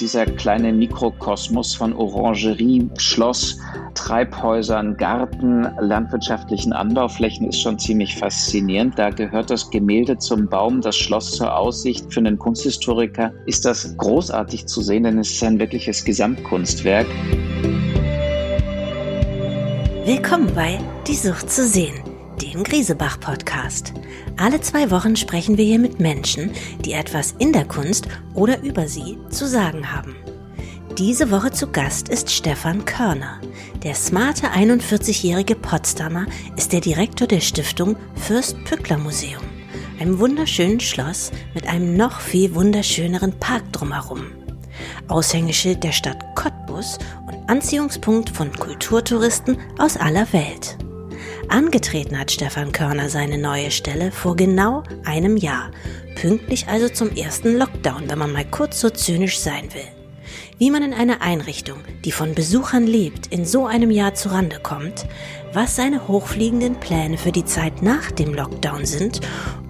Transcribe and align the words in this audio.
dieser 0.00 0.26
kleine 0.26 0.72
Mikrokosmos 0.72 1.74
von 1.74 1.92
Orangerie, 1.94 2.88
Schloss, 2.98 3.58
Treibhäusern, 3.94 4.96
Garten, 4.96 5.66
landwirtschaftlichen 5.80 6.72
Anbauflächen 6.72 7.48
ist 7.48 7.60
schon 7.60 7.78
ziemlich 7.78 8.16
faszinierend. 8.16 8.98
Da 8.98 9.10
gehört 9.10 9.50
das 9.50 9.70
Gemälde 9.70 10.18
zum 10.18 10.48
Baum, 10.48 10.80
das 10.80 10.96
Schloss 10.96 11.32
zur 11.32 11.56
Aussicht. 11.56 12.12
Für 12.12 12.20
einen 12.20 12.38
Kunsthistoriker 12.38 13.32
ist 13.46 13.64
das 13.64 13.96
großartig 13.96 14.66
zu 14.66 14.82
sehen, 14.82 15.04
denn 15.04 15.18
es 15.18 15.32
ist 15.32 15.42
ein 15.42 15.58
wirkliches 15.58 16.04
Gesamtkunstwerk. 16.04 17.06
Willkommen 20.04 20.52
bei 20.54 20.78
Die 21.08 21.16
Sucht 21.16 21.50
zu 21.50 21.66
sehen, 21.66 21.94
dem 22.42 22.62
Griesebach-Podcast. 22.62 23.94
Alle 24.36 24.60
zwei 24.60 24.90
Wochen 24.90 25.16
sprechen 25.16 25.56
wir 25.56 25.64
hier 25.64 25.78
mit 25.78 26.00
Menschen, 26.00 26.50
die 26.84 26.92
etwas 26.92 27.34
in 27.38 27.52
der 27.52 27.64
Kunst 27.64 28.08
oder 28.34 28.62
über 28.62 28.88
sie 28.88 29.18
zu 29.30 29.46
sagen 29.46 29.92
haben. 29.92 30.14
Diese 30.98 31.30
Woche 31.30 31.50
zu 31.50 31.66
Gast 31.66 32.08
ist 32.08 32.30
Stefan 32.30 32.84
Körner. 32.84 33.40
Der 33.82 33.94
smarte 33.94 34.48
41-jährige 34.48 35.54
Potsdamer 35.54 36.26
ist 36.56 36.72
der 36.72 36.80
Direktor 36.80 37.28
der 37.28 37.40
Stiftung 37.40 37.96
Fürst 38.14 38.56
Pückler 38.64 38.96
Museum, 38.96 39.42
einem 40.00 40.18
wunderschönen 40.18 40.80
Schloss 40.80 41.32
mit 41.54 41.66
einem 41.66 41.96
noch 41.96 42.20
viel 42.20 42.54
wunderschöneren 42.54 43.38
Park 43.38 43.70
drumherum. 43.72 44.26
Aushängeschild 45.08 45.84
der 45.84 45.92
Stadt 45.92 46.24
Cottbus 46.34 46.98
und 47.26 47.48
Anziehungspunkt 47.48 48.30
von 48.30 48.52
Kulturtouristen 48.52 49.58
aus 49.78 49.96
aller 49.96 50.32
Welt. 50.32 50.78
Angetreten 51.48 52.18
hat 52.18 52.30
Stefan 52.32 52.72
Körner 52.72 53.08
seine 53.08 53.38
neue 53.38 53.70
Stelle 53.70 54.10
vor 54.10 54.36
genau 54.36 54.82
einem 55.04 55.36
Jahr, 55.36 55.70
pünktlich 56.20 56.66
also 56.68 56.88
zum 56.88 57.14
ersten 57.14 57.56
Lockdown, 57.56 58.08
wenn 58.08 58.18
man 58.18 58.32
mal 58.32 58.44
kurz 58.44 58.80
so 58.80 58.90
zynisch 58.90 59.38
sein 59.38 59.72
will. 59.72 59.86
Wie 60.58 60.70
man 60.70 60.82
in 60.82 60.94
einer 60.94 61.22
Einrichtung, 61.22 61.78
die 62.04 62.12
von 62.12 62.34
Besuchern 62.34 62.86
lebt, 62.86 63.28
in 63.28 63.44
so 63.44 63.66
einem 63.66 63.90
Jahr 63.90 64.14
zurande 64.14 64.58
kommt, 64.60 65.06
was 65.52 65.76
seine 65.76 66.08
hochfliegenden 66.08 66.80
Pläne 66.80 67.18
für 67.18 67.32
die 67.32 67.44
Zeit 67.44 67.82
nach 67.82 68.10
dem 68.10 68.34
Lockdown 68.34 68.86
sind 68.86 69.20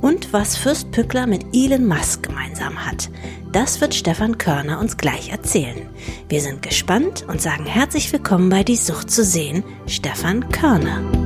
und 0.01 0.33
was 0.33 0.57
Fürst 0.57 0.93
Pückler 0.93 1.27
mit 1.27 1.45
Elon 1.53 1.87
Musk 1.87 2.23
gemeinsam 2.23 2.87
hat. 2.87 3.11
Das 3.53 3.81
wird 3.81 3.95
Stefan 3.95 4.39
Körner 4.39 4.81
uns 4.81 4.97
gleich 4.97 5.31
erzählen. 5.31 5.89
Wir 6.29 6.41
sind 6.41 6.63
gespannt 6.63 7.25
und 7.29 7.41
sagen 7.43 7.67
herzlich 7.67 8.13
willkommen 8.13 8.49
bei 8.49 8.63
Die 8.63 8.77
Sucht 8.77 9.11
zu 9.11 9.25
sehen, 9.25 9.65
Stefan 9.87 10.49
Körner. 10.51 11.26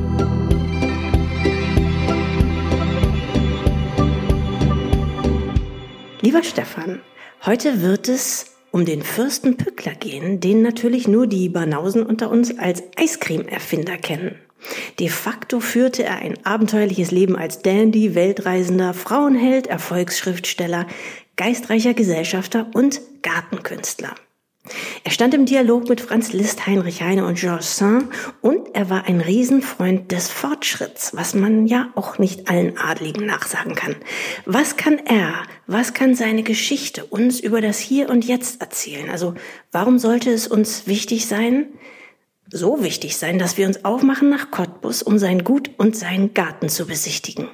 Lieber 6.23 6.43
Stefan, 6.43 7.01
heute 7.47 7.81
wird 7.81 8.07
es 8.07 8.57
um 8.73 8.85
den 8.85 9.03
Fürsten 9.03 9.57
Pückler 9.57 9.95
gehen, 9.95 10.39
den 10.39 10.61
natürlich 10.61 11.09
nur 11.09 11.27
die 11.27 11.49
Banausen 11.49 12.03
unter 12.03 12.31
uns 12.31 12.59
als 12.59 12.83
Eiscreme-Erfinder 12.97 13.97
kennen. 13.97 14.39
De 14.99 15.09
facto 15.09 15.61
führte 15.61 16.05
er 16.05 16.17
ein 16.17 16.35
abenteuerliches 16.45 17.11
Leben 17.11 17.37
als 17.37 17.63
Dandy, 17.63 18.15
Weltreisender, 18.15 18.93
Frauenheld, 18.93 19.67
Erfolgsschriftsteller, 19.67 20.87
geistreicher 21.37 21.95
Gesellschafter 21.95 22.71
und 22.75 23.01
Gartenkünstler. 23.23 24.15
Er 25.05 25.11
stand 25.11 25.33
im 25.33 25.47
Dialog 25.47 25.89
mit 25.89 26.01
Franz 26.01 26.33
Liszt, 26.33 26.67
Heinrich 26.67 27.03
Heine 27.03 27.25
und 27.27 27.39
Georges 27.39 27.79
Saint 27.79 28.09
und 28.43 28.75
er 28.75 28.91
war 28.91 29.07
ein 29.07 29.21
Riesenfreund 29.21 30.13
des 30.13 30.31
Fortschritts, 30.31 31.17
was 31.17 31.35
man 31.35 31.67
ja 31.67 31.91
auch 31.95 32.19
nicht 32.19 32.51
allen 32.51 32.77
Adligen 32.77 33.25
nachsagen 33.25 33.75
kann. 33.75 33.97
Was 34.45 34.77
kann 34.77 34.99
er, 34.99 35.45
was 35.67 35.95
kann 35.95 36.15
seine 36.15 36.43
Geschichte 36.43 37.07
uns 37.07 37.41
über 37.41 37.61
das 37.61 37.79
Hier 37.79 38.11
und 38.11 38.27
Jetzt 38.27 38.61
erzählen? 38.61 39.09
Also 39.09 39.35
warum 39.73 39.99
sollte 39.99 40.31
es 40.31 40.47
uns 40.47 40.87
wichtig 40.87 41.27
sein, 41.27 41.67
so 42.51 42.83
wichtig 42.83 43.17
sein, 43.17 43.39
dass 43.39 43.57
wir 43.57 43.67
uns 43.67 43.85
aufmachen 43.85 44.29
nach 44.29 44.51
Cottbus, 44.51 45.03
um 45.03 45.19
sein 45.19 45.45
Gut 45.45 45.71
und 45.79 45.97
seinen 45.97 46.35
Garten 46.35 46.69
zu 46.69 46.87
besichtigen? 46.87 47.49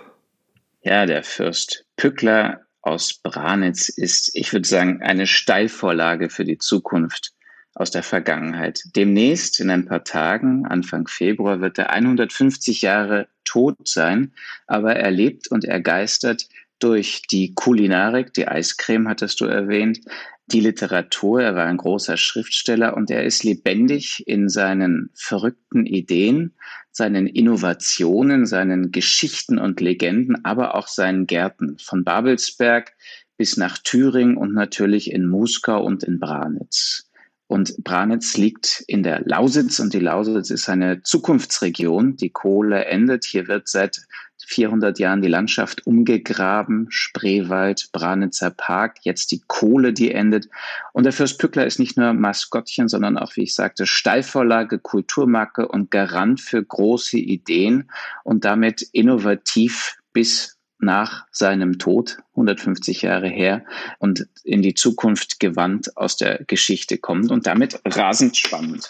Ja, 0.82 1.06
der 1.06 1.22
Fürst 1.22 1.84
Pückler 1.96 2.65
aus 2.86 3.14
Branitz 3.14 3.88
ist, 3.88 4.30
ich 4.34 4.52
würde 4.52 4.68
sagen, 4.68 5.02
eine 5.02 5.26
Steilvorlage 5.26 6.30
für 6.30 6.44
die 6.44 6.58
Zukunft 6.58 7.32
aus 7.74 7.90
der 7.90 8.04
Vergangenheit. 8.04 8.80
Demnächst, 8.94 9.60
in 9.60 9.70
ein 9.70 9.86
paar 9.86 10.04
Tagen, 10.04 10.66
Anfang 10.66 11.08
Februar, 11.08 11.60
wird 11.60 11.78
er 11.78 11.90
150 11.90 12.82
Jahre 12.82 13.28
tot 13.44 13.76
sein, 13.86 14.32
aber 14.66 14.94
er 14.96 15.10
lebt 15.10 15.48
und 15.48 15.64
er 15.64 15.80
geistert 15.80 16.48
durch 16.78 17.22
die 17.30 17.54
Kulinarik, 17.54 18.32
die 18.34 18.46
Eiscreme 18.46 19.08
hattest 19.08 19.40
du 19.40 19.46
erwähnt, 19.46 20.00
die 20.46 20.60
Literatur, 20.60 21.42
er 21.42 21.56
war 21.56 21.66
ein 21.66 21.76
großer 21.76 22.16
Schriftsteller 22.16 22.96
und 22.96 23.10
er 23.10 23.24
ist 23.24 23.42
lebendig 23.42 24.22
in 24.26 24.48
seinen 24.48 25.10
verrückten 25.14 25.86
Ideen, 25.86 26.54
seinen 26.92 27.26
Innovationen, 27.26 28.46
seinen 28.46 28.92
Geschichten 28.92 29.58
und 29.58 29.80
Legenden, 29.80 30.44
aber 30.44 30.74
auch 30.74 30.86
seinen 30.86 31.26
Gärten 31.26 31.78
von 31.78 32.04
Babelsberg 32.04 32.92
bis 33.36 33.56
nach 33.56 33.78
Thüringen 33.78 34.36
und 34.36 34.54
natürlich 34.54 35.10
in 35.10 35.26
Muskau 35.26 35.84
und 35.84 36.04
in 36.04 36.20
Branitz. 36.20 37.10
Und 37.48 37.84
Branitz 37.84 38.36
liegt 38.36 38.82
in 38.88 39.02
der 39.02 39.22
Lausitz 39.24 39.78
und 39.78 39.94
die 39.94 40.00
Lausitz 40.00 40.50
ist 40.50 40.68
eine 40.68 41.02
Zukunftsregion. 41.02 42.16
Die 42.16 42.30
Kohle 42.30 42.86
endet. 42.86 43.24
Hier 43.24 43.46
wird 43.46 43.68
seit 43.68 44.00
400 44.46 44.98
Jahren 45.00 45.22
die 45.22 45.28
Landschaft 45.28 45.86
umgegraben, 45.86 46.86
Spreewald, 46.88 47.88
Branitzer 47.92 48.50
Park, 48.50 48.98
jetzt 49.02 49.32
die 49.32 49.42
Kohle, 49.46 49.92
die 49.92 50.12
endet. 50.12 50.48
Und 50.92 51.04
der 51.04 51.12
Fürst 51.12 51.40
Pückler 51.40 51.66
ist 51.66 51.80
nicht 51.80 51.96
nur 51.96 52.12
Maskottchen, 52.12 52.88
sondern 52.88 53.18
auch, 53.18 53.34
wie 53.34 53.42
ich 53.42 53.54
sagte, 53.54 53.86
Steilvorlage, 53.86 54.78
Kulturmarke 54.78 55.66
und 55.66 55.90
Garant 55.90 56.40
für 56.40 56.62
große 56.62 57.18
Ideen 57.18 57.90
und 58.22 58.44
damit 58.44 58.82
innovativ 58.92 59.96
bis 60.12 60.56
nach 60.78 61.26
seinem 61.32 61.78
Tod, 61.78 62.18
150 62.32 63.02
Jahre 63.02 63.28
her, 63.28 63.64
und 63.98 64.28
in 64.44 64.62
die 64.62 64.74
Zukunft 64.74 65.40
gewandt 65.40 65.96
aus 65.96 66.16
der 66.16 66.44
Geschichte 66.44 66.98
kommt 66.98 67.30
und 67.30 67.46
damit 67.46 67.80
rasend 67.84 68.36
spannend. 68.36 68.88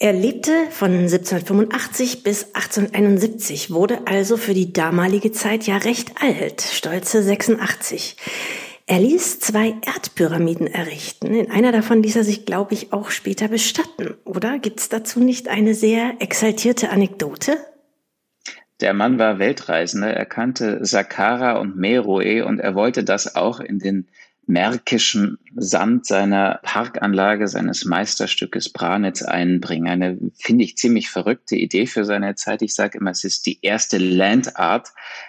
Er 0.00 0.12
lebte 0.12 0.52
von 0.70 0.92
1785 0.92 2.22
bis 2.22 2.54
1871, 2.54 3.72
wurde 3.72 4.06
also 4.06 4.36
für 4.36 4.54
die 4.54 4.72
damalige 4.72 5.32
Zeit 5.32 5.64
ja 5.66 5.76
recht 5.76 6.22
alt, 6.22 6.62
stolze 6.62 7.20
86. 7.20 8.16
Er 8.86 9.00
ließ 9.00 9.40
zwei 9.40 9.74
Erdpyramiden 9.84 10.68
errichten. 10.68 11.34
In 11.34 11.50
einer 11.50 11.72
davon 11.72 12.00
ließ 12.00 12.14
er 12.14 12.22
sich, 12.22 12.46
glaube 12.46 12.74
ich, 12.74 12.92
auch 12.92 13.10
später 13.10 13.48
bestatten. 13.48 14.14
Oder 14.24 14.60
gibt's 14.60 14.88
dazu 14.88 15.18
nicht 15.18 15.48
eine 15.48 15.74
sehr 15.74 16.14
exaltierte 16.20 16.90
Anekdote? 16.90 17.56
Der 18.80 18.94
Mann 18.94 19.18
war 19.18 19.40
Weltreisender, 19.40 20.14
er 20.14 20.26
kannte 20.26 20.78
Saqqara 20.86 21.58
und 21.58 21.76
Meroe 21.76 22.46
und 22.46 22.60
er 22.60 22.76
wollte 22.76 23.02
das 23.02 23.34
auch 23.34 23.58
in 23.58 23.80
den 23.80 24.06
märkischen 24.48 25.38
Sand 25.54 26.06
seiner 26.06 26.60
Parkanlage, 26.62 27.48
seines 27.48 27.84
Meisterstückes 27.84 28.70
Branitz 28.70 29.22
einbringen. 29.22 29.86
Eine, 29.86 30.18
finde 30.34 30.64
ich, 30.64 30.76
ziemlich 30.76 31.10
verrückte 31.10 31.54
Idee 31.54 31.86
für 31.86 32.04
seine 32.04 32.34
Zeit. 32.34 32.62
Ich 32.62 32.74
sage 32.74 32.98
immer, 32.98 33.10
es 33.10 33.24
ist 33.24 33.46
die 33.46 33.58
erste 33.60 33.98
Landart, 33.98 34.88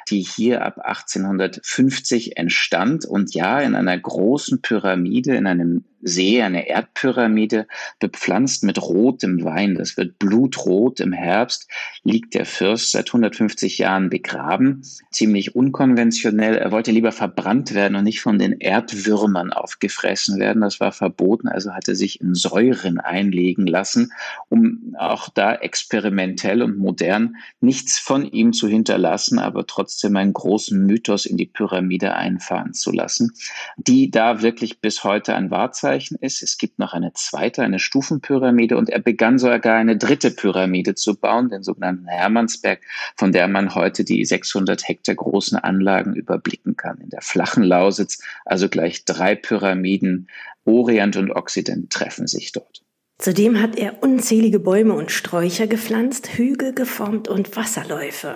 die 0.10 0.22
hier 0.22 0.64
ab 0.64 0.80
1850 0.80 2.38
entstand 2.38 3.06
und 3.06 3.34
ja, 3.34 3.60
in 3.60 3.76
einer 3.76 3.98
großen 4.00 4.62
Pyramide, 4.62 5.36
in 5.36 5.48
einem 5.48 5.84
See, 6.02 6.42
eine 6.42 6.70
Erdpyramide, 6.70 7.68
bepflanzt 8.00 8.64
mit 8.64 8.82
rotem 8.82 9.44
Wein. 9.44 9.76
Das 9.76 9.98
wird 9.98 10.18
blutrot. 10.18 11.02
Im 11.02 11.12
Herbst 11.12 11.68
liegt 12.04 12.36
der 12.36 12.46
Fürst 12.46 12.92
seit 12.92 13.08
150 13.08 13.80
Jahren 13.80 14.10
begraben. 14.10 14.82
Ziemlich 15.12 15.56
unkonventionell. 15.56 16.56
Er 16.56 16.72
wollte 16.72 16.92
lieber 16.92 17.12
verbrannt 17.12 17.74
werden 17.74 17.98
und 17.98 18.06
nicht 18.06 18.22
von 18.22 18.40
den 18.40 18.54
Erdwürmern 18.54 19.52
aufgefressen 19.52 20.40
werden. 20.40 20.62
Das 20.62 20.80
war 20.80 20.94
verboten. 20.94 21.50
Also 21.50 21.74
hat 21.74 21.90
er 21.90 21.96
sich 21.96 22.22
in 22.22 22.34
Säuren 22.34 23.00
einlegen 23.00 23.68
lassen, 23.68 24.14
um 24.48 24.96
auch 24.98 25.28
da 25.28 25.54
experimentell 25.54 26.62
und 26.62 26.78
modern 26.78 27.36
nichts 27.60 28.00
von 28.00 28.26
ihm 28.26 28.54
zu 28.54 28.70
hinterlassen, 28.70 29.38
aber 29.38 29.68
trotzdem 29.68 30.16
einen 30.16 30.34
großen 30.34 30.86
Mythos 30.86 31.26
in 31.26 31.36
die 31.36 31.46
Pyramide 31.46 32.16
einfahren 32.16 32.74
zu 32.74 32.92
lassen, 32.94 33.34
die 33.76 34.12
da 34.12 34.42
wirklich 34.42 34.80
bis 34.80 35.04
heute 35.04 35.36
ein 35.36 35.52
Wahrzeichen 35.52 35.89
Vorzeichen 35.90 36.18
ist. 36.22 36.44
Es 36.44 36.58
gibt 36.58 36.78
noch 36.78 36.94
eine 36.94 37.14
zweite, 37.14 37.64
eine 37.64 37.80
Stufenpyramide 37.80 38.78
und 38.78 38.90
er 38.90 39.00
begann 39.00 39.40
sogar 39.40 39.76
eine 39.76 39.98
dritte 39.98 40.30
Pyramide 40.30 40.94
zu 40.94 41.16
bauen, 41.16 41.50
den 41.50 41.64
sogenannten 41.64 42.08
Hermannsberg, 42.08 42.82
von 43.16 43.32
der 43.32 43.48
man 43.48 43.74
heute 43.74 44.04
die 44.04 44.24
600 44.24 44.88
Hektar 44.88 45.16
großen 45.16 45.58
Anlagen 45.58 46.14
überblicken 46.14 46.76
kann. 46.78 47.00
In 47.02 47.10
der 47.10 47.22
flachen 47.22 47.64
Lausitz 47.64 48.22
also 48.46 48.70
gleich 48.70 49.04
drei 49.06 49.34
Pyramiden, 49.36 50.28
Orient 50.64 51.16
und 51.18 51.32
Occident 51.32 51.90
treffen 51.90 52.28
sich 52.28 52.52
dort. 52.52 52.84
Zudem 53.18 53.60
hat 53.60 53.76
er 53.76 54.04
unzählige 54.04 54.60
Bäume 54.60 54.94
und 54.94 55.12
Sträucher 55.12 55.66
gepflanzt, 55.66 56.38
Hügel 56.38 56.74
geformt 56.74 57.28
und 57.28 57.56
Wasserläufe. 57.56 58.36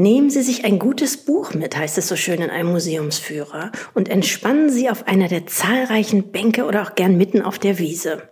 Nehmen 0.00 0.30
Sie 0.30 0.40
sich 0.40 0.64
ein 0.64 0.78
gutes 0.78 1.18
Buch 1.18 1.52
mit, 1.52 1.76
heißt 1.76 1.98
es 1.98 2.08
so 2.08 2.16
schön 2.16 2.40
in 2.40 2.48
einem 2.48 2.70
Museumsführer, 2.70 3.70
und 3.92 4.08
entspannen 4.08 4.70
Sie 4.70 4.88
auf 4.88 5.06
einer 5.06 5.28
der 5.28 5.46
zahlreichen 5.46 6.32
Bänke 6.32 6.64
oder 6.64 6.80
auch 6.80 6.94
gern 6.94 7.18
mitten 7.18 7.42
auf 7.42 7.58
der 7.58 7.78
Wiese. 7.78 8.22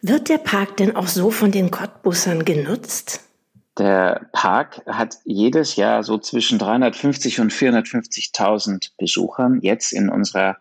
Wird 0.00 0.28
der 0.28 0.38
Park 0.38 0.76
denn 0.76 0.94
auch 0.94 1.08
so 1.08 1.32
von 1.32 1.50
den 1.50 1.72
Cottbussern 1.72 2.44
genutzt? 2.44 3.22
Der 3.76 4.28
Park 4.32 4.82
hat 4.86 5.16
jedes 5.24 5.74
Jahr 5.74 6.04
so 6.04 6.18
zwischen 6.18 6.60
350 6.60 7.40
und 7.40 7.52
450.000 7.52 8.90
Besuchern. 8.96 9.58
Jetzt 9.62 9.92
in 9.92 10.08
unserer 10.08 10.56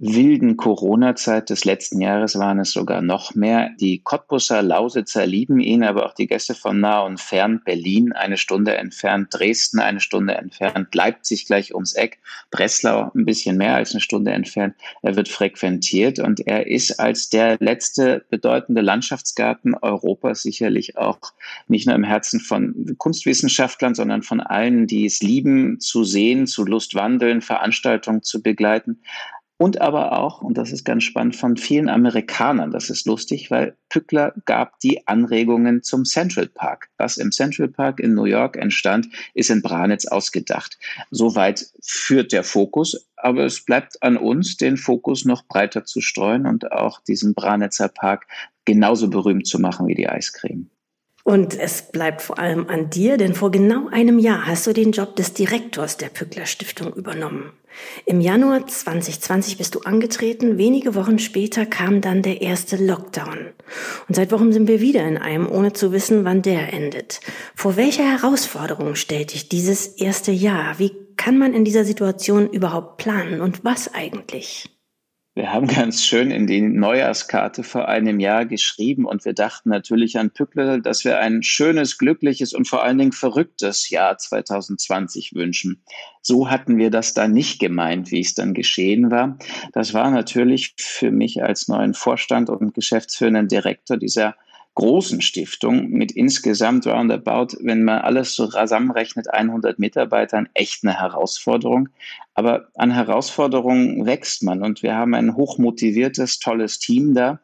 wilden 0.00 0.56
Corona-Zeit 0.56 1.50
des 1.50 1.64
letzten 1.64 2.00
Jahres 2.00 2.38
waren 2.38 2.60
es 2.60 2.70
sogar 2.70 3.02
noch 3.02 3.34
mehr. 3.34 3.70
Die 3.80 3.98
Cottbusser 3.98 4.62
Lausitzer 4.62 5.26
lieben 5.26 5.58
ihn, 5.58 5.82
aber 5.82 6.06
auch 6.06 6.14
die 6.14 6.28
Gäste 6.28 6.54
von 6.54 6.78
nah 6.78 7.00
und 7.00 7.20
fern. 7.20 7.62
Berlin 7.64 8.12
eine 8.12 8.36
Stunde 8.36 8.76
entfernt, 8.76 9.28
Dresden 9.32 9.80
eine 9.80 9.98
Stunde 9.98 10.34
entfernt, 10.34 10.94
Leipzig 10.94 11.46
gleich 11.46 11.74
ums 11.74 11.94
Eck, 11.94 12.20
Breslau 12.52 13.10
ein 13.14 13.24
bisschen 13.24 13.56
mehr 13.56 13.74
als 13.74 13.92
eine 13.92 14.00
Stunde 14.00 14.30
entfernt. 14.30 14.76
Er 15.02 15.16
wird 15.16 15.28
frequentiert 15.28 16.20
und 16.20 16.46
er 16.46 16.68
ist 16.68 17.00
als 17.00 17.28
der 17.28 17.56
letzte 17.58 18.24
bedeutende 18.30 18.82
Landschaftsgarten 18.82 19.74
Europas 19.74 20.42
sicherlich 20.42 20.96
auch 20.96 21.18
nicht 21.66 21.86
nur 21.86 21.96
im 21.96 22.04
Herzen 22.04 22.38
von 22.38 22.94
Kunstwissenschaftlern, 22.98 23.96
sondern 23.96 24.22
von 24.22 24.40
allen, 24.40 24.86
die 24.86 25.06
es 25.06 25.20
lieben, 25.22 25.80
zu 25.80 26.04
sehen, 26.04 26.46
zu 26.46 26.64
Lustwandeln, 26.64 27.40
Veranstaltungen 27.40 28.22
zu 28.22 28.42
begleiten 28.42 29.00
und 29.60 29.80
aber 29.80 30.16
auch, 30.16 30.40
und 30.40 30.56
das 30.56 30.70
ist 30.70 30.84
ganz 30.84 31.02
spannend, 31.02 31.34
von 31.34 31.56
vielen 31.56 31.88
Amerikanern. 31.88 32.70
Das 32.70 32.90
ist 32.90 33.06
lustig, 33.06 33.50
weil 33.50 33.76
Pückler 33.88 34.32
gab 34.44 34.78
die 34.78 35.06
Anregungen 35.08 35.82
zum 35.82 36.04
Central 36.04 36.46
Park. 36.46 36.88
Was 36.96 37.16
im 37.16 37.32
Central 37.32 37.66
Park 37.66 37.98
in 37.98 38.14
New 38.14 38.24
York 38.24 38.56
entstand, 38.56 39.08
ist 39.34 39.50
in 39.50 39.60
Branitz 39.60 40.06
ausgedacht. 40.06 40.78
Soweit 41.10 41.66
führt 41.82 42.32
der 42.32 42.44
Fokus, 42.44 43.08
aber 43.16 43.44
es 43.44 43.64
bleibt 43.64 44.00
an 44.00 44.16
uns, 44.16 44.56
den 44.56 44.76
Fokus 44.76 45.24
noch 45.24 45.44
breiter 45.48 45.84
zu 45.84 46.00
streuen 46.00 46.46
und 46.46 46.70
auch 46.70 47.00
diesen 47.00 47.34
Branitzer 47.34 47.88
Park 47.88 48.28
genauso 48.64 49.10
berühmt 49.10 49.48
zu 49.48 49.58
machen 49.58 49.88
wie 49.88 49.96
die 49.96 50.08
Eiscreme. 50.08 50.70
Und 51.28 51.60
es 51.60 51.82
bleibt 51.82 52.22
vor 52.22 52.38
allem 52.38 52.70
an 52.70 52.88
dir, 52.88 53.18
denn 53.18 53.34
vor 53.34 53.50
genau 53.50 53.88
einem 53.88 54.18
Jahr 54.18 54.46
hast 54.46 54.66
du 54.66 54.72
den 54.72 54.92
Job 54.92 55.14
des 55.14 55.34
Direktors 55.34 55.98
der 55.98 56.08
Pückler 56.08 56.46
Stiftung 56.46 56.94
übernommen. 56.94 57.52
Im 58.06 58.22
Januar 58.22 58.66
2020 58.66 59.58
bist 59.58 59.74
du 59.74 59.80
angetreten, 59.80 60.56
wenige 60.56 60.94
Wochen 60.94 61.18
später 61.18 61.66
kam 61.66 62.00
dann 62.00 62.22
der 62.22 62.40
erste 62.40 62.82
Lockdown. 62.82 63.50
Und 64.08 64.14
seit 64.14 64.32
Wochen 64.32 64.54
sind 64.54 64.68
wir 64.68 64.80
wieder 64.80 65.06
in 65.06 65.18
einem, 65.18 65.46
ohne 65.52 65.74
zu 65.74 65.92
wissen, 65.92 66.24
wann 66.24 66.40
der 66.40 66.72
endet. 66.72 67.20
Vor 67.54 67.76
welcher 67.76 68.10
Herausforderung 68.10 68.94
stellt 68.94 69.34
dich 69.34 69.50
dieses 69.50 69.86
erste 69.86 70.32
Jahr? 70.32 70.78
Wie 70.78 70.92
kann 71.18 71.36
man 71.36 71.52
in 71.52 71.66
dieser 71.66 71.84
Situation 71.84 72.48
überhaupt 72.48 72.96
planen 72.96 73.42
und 73.42 73.66
was 73.66 73.92
eigentlich? 73.92 74.77
Wir 75.38 75.52
haben 75.52 75.68
ganz 75.68 76.04
schön 76.04 76.32
in 76.32 76.48
die 76.48 76.60
Neujahrskarte 76.60 77.62
vor 77.62 77.86
einem 77.86 78.18
Jahr 78.18 78.44
geschrieben 78.44 79.04
und 79.04 79.24
wir 79.24 79.34
dachten 79.34 79.68
natürlich 79.68 80.18
an 80.18 80.32
Pückler, 80.32 80.80
dass 80.80 81.04
wir 81.04 81.20
ein 81.20 81.44
schönes, 81.44 81.96
glückliches 81.96 82.54
und 82.54 82.66
vor 82.66 82.82
allen 82.82 82.98
Dingen 82.98 83.12
verrücktes 83.12 83.88
Jahr 83.88 84.18
2020 84.18 85.36
wünschen. 85.36 85.84
So 86.22 86.50
hatten 86.50 86.76
wir 86.76 86.90
das 86.90 87.14
da 87.14 87.28
nicht 87.28 87.60
gemeint, 87.60 88.10
wie 88.10 88.18
es 88.18 88.34
dann 88.34 88.52
geschehen 88.52 89.12
war. 89.12 89.38
Das 89.72 89.94
war 89.94 90.10
natürlich 90.10 90.74
für 90.76 91.12
mich 91.12 91.40
als 91.40 91.68
neuen 91.68 91.94
Vorstand 91.94 92.50
und 92.50 92.74
geschäftsführenden 92.74 93.46
Direktor 93.46 93.96
dieser 93.96 94.34
großen 94.78 95.20
Stiftung 95.20 95.90
mit 95.90 96.12
insgesamt 96.12 96.86
roundabout, 96.86 97.56
wenn 97.60 97.82
man 97.82 97.98
alles 97.98 98.36
so 98.36 98.46
zusammenrechnet, 98.46 99.28
100 99.28 99.80
Mitarbeitern, 99.80 100.48
echt 100.54 100.84
eine 100.84 100.96
Herausforderung. 100.96 101.88
Aber 102.34 102.68
an 102.74 102.92
Herausforderungen 102.92 104.06
wächst 104.06 104.44
man 104.44 104.62
und 104.62 104.84
wir 104.84 104.94
haben 104.94 105.14
ein 105.14 105.34
hochmotiviertes, 105.34 106.38
tolles 106.38 106.78
Team 106.78 107.12
da, 107.12 107.40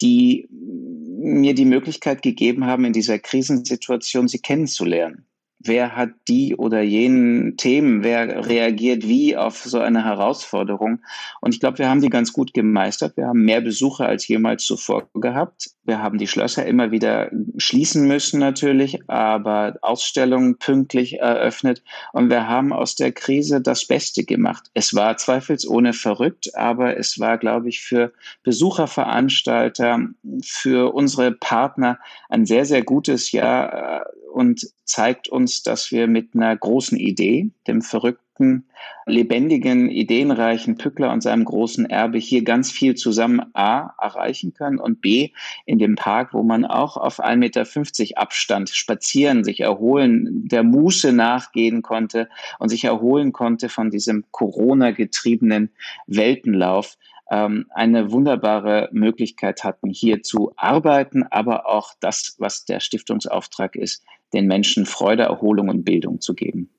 die 0.00 0.48
mir 0.48 1.56
die 1.56 1.64
Möglichkeit 1.64 2.22
gegeben 2.22 2.66
haben, 2.66 2.84
in 2.84 2.92
dieser 2.92 3.18
Krisensituation 3.18 4.28
sie 4.28 4.38
kennenzulernen 4.38 5.26
wer 5.66 5.96
hat 5.96 6.10
die 6.28 6.56
oder 6.56 6.80
jenen 6.80 7.56
Themen, 7.56 8.02
wer 8.02 8.46
reagiert 8.46 9.06
wie 9.06 9.36
auf 9.36 9.64
so 9.64 9.78
eine 9.78 10.04
Herausforderung. 10.04 11.00
Und 11.40 11.54
ich 11.54 11.60
glaube, 11.60 11.78
wir 11.78 11.88
haben 11.88 12.00
die 12.00 12.10
ganz 12.10 12.32
gut 12.32 12.54
gemeistert. 12.54 13.16
Wir 13.16 13.26
haben 13.26 13.42
mehr 13.42 13.60
Besucher 13.60 14.06
als 14.06 14.26
jemals 14.28 14.64
zuvor 14.64 15.08
gehabt. 15.14 15.70
Wir 15.84 16.02
haben 16.02 16.18
die 16.18 16.26
Schlösser 16.26 16.66
immer 16.66 16.90
wieder 16.90 17.30
schließen 17.58 18.08
müssen 18.08 18.40
natürlich, 18.40 19.08
aber 19.08 19.76
Ausstellungen 19.82 20.58
pünktlich 20.58 21.20
eröffnet. 21.20 21.82
Und 22.12 22.28
wir 22.30 22.48
haben 22.48 22.72
aus 22.72 22.96
der 22.96 23.12
Krise 23.12 23.60
das 23.60 23.86
Beste 23.86 24.24
gemacht. 24.24 24.70
Es 24.74 24.94
war 24.94 25.16
zweifelsohne 25.16 25.92
verrückt, 25.92 26.56
aber 26.56 26.96
es 26.96 27.20
war, 27.20 27.38
glaube 27.38 27.68
ich, 27.68 27.80
für 27.80 28.12
Besucherveranstalter, 28.42 30.08
für 30.44 30.92
unsere 30.94 31.32
Partner 31.32 31.98
ein 32.28 32.46
sehr, 32.46 32.64
sehr 32.64 32.82
gutes 32.82 33.32
Jahr 33.32 34.06
und 34.36 34.68
zeigt 34.84 35.28
uns, 35.30 35.62
dass 35.62 35.90
wir 35.90 36.06
mit 36.08 36.34
einer 36.34 36.54
großen 36.54 36.98
Idee, 36.98 37.48
dem 37.66 37.80
verrückten, 37.80 38.66
lebendigen, 39.06 39.88
ideenreichen 39.88 40.76
Pückler 40.76 41.10
und 41.10 41.22
seinem 41.22 41.46
großen 41.46 41.88
Erbe 41.88 42.18
hier 42.18 42.44
ganz 42.44 42.70
viel 42.70 42.96
zusammen 42.96 43.40
A 43.54 43.94
erreichen 43.98 44.52
können 44.52 44.78
und 44.78 45.00
B 45.00 45.30
in 45.64 45.78
dem 45.78 45.94
Park, 45.94 46.34
wo 46.34 46.42
man 46.42 46.66
auch 46.66 46.98
auf 46.98 47.18
1,50 47.18 47.36
Meter 47.38 48.20
Abstand 48.20 48.68
spazieren, 48.68 49.42
sich 49.42 49.60
erholen, 49.60 50.46
der 50.46 50.64
Muße 50.64 51.14
nachgehen 51.14 51.80
konnte 51.80 52.28
und 52.58 52.68
sich 52.68 52.84
erholen 52.84 53.32
konnte 53.32 53.70
von 53.70 53.90
diesem 53.90 54.26
Corona-getriebenen 54.32 55.70
Weltenlauf 56.06 56.98
ähm, 57.30 57.66
eine 57.70 58.12
wunderbare 58.12 58.88
Möglichkeit 58.92 59.64
hatten, 59.64 59.88
hier 59.88 60.22
zu 60.22 60.52
arbeiten, 60.56 61.24
aber 61.24 61.66
auch 61.66 61.94
das, 62.00 62.36
was 62.38 62.66
der 62.66 62.80
Stiftungsauftrag 62.80 63.76
ist, 63.76 64.04
den 64.32 64.46
Menschen 64.46 64.86
Freude, 64.86 65.24
Erholung 65.24 65.68
und 65.68 65.84
Bildung 65.84 66.20
zu 66.20 66.34
geben. 66.34 66.70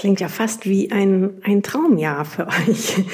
Klingt 0.00 0.20
ja 0.20 0.28
fast 0.28 0.64
wie 0.64 0.90
ein, 0.90 1.42
ein 1.44 1.62
Traumjahr 1.62 2.24
für 2.24 2.46
euch. 2.46 3.04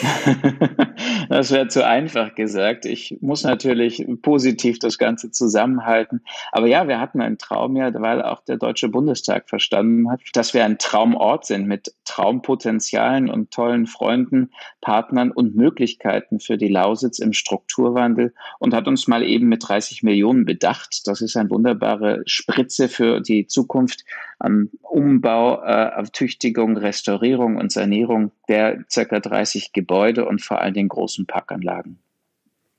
das 1.28 1.50
wäre 1.50 1.66
zu 1.66 1.84
einfach 1.84 2.36
gesagt. 2.36 2.84
Ich 2.84 3.18
muss 3.20 3.42
natürlich 3.42 4.06
positiv 4.22 4.78
das 4.78 4.96
Ganze 4.96 5.32
zusammenhalten. 5.32 6.20
Aber 6.52 6.68
ja, 6.68 6.86
wir 6.86 7.00
hatten 7.00 7.20
ein 7.20 7.38
Traumjahr, 7.38 7.92
weil 7.94 8.22
auch 8.22 8.44
der 8.44 8.58
Deutsche 8.58 8.88
Bundestag 8.88 9.48
verstanden 9.48 10.08
hat, 10.08 10.20
dass 10.34 10.54
wir 10.54 10.64
ein 10.64 10.78
Traumort 10.78 11.44
sind 11.44 11.66
mit 11.66 11.92
Traumpotenzialen 12.04 13.30
und 13.30 13.50
tollen 13.50 13.88
Freunden, 13.88 14.52
Partnern 14.80 15.32
und 15.32 15.56
Möglichkeiten 15.56 16.38
für 16.38 16.56
die 16.56 16.68
Lausitz 16.68 17.18
im 17.18 17.32
Strukturwandel 17.32 18.32
und 18.60 18.74
hat 18.74 18.86
uns 18.86 19.08
mal 19.08 19.24
eben 19.24 19.48
mit 19.48 19.68
30 19.68 20.04
Millionen 20.04 20.44
bedacht. 20.44 21.08
Das 21.08 21.20
ist 21.20 21.36
eine 21.36 21.50
wunderbare 21.50 22.22
Spritze 22.26 22.88
für 22.88 23.20
die 23.20 23.48
Zukunft 23.48 24.04
am 24.38 24.70
Umbau, 24.82 25.62
äh, 25.62 26.02
Tüchtigung, 26.12 26.76
Restaurierung 26.76 27.56
und 27.56 27.72
Sanierung 27.72 28.32
der 28.48 28.84
ca. 28.92 29.20
30 29.20 29.72
Gebäude 29.72 30.26
und 30.26 30.42
vor 30.42 30.60
allen 30.60 30.74
Dingen 30.74 30.88
großen 30.88 31.26
Parkanlagen. 31.26 31.98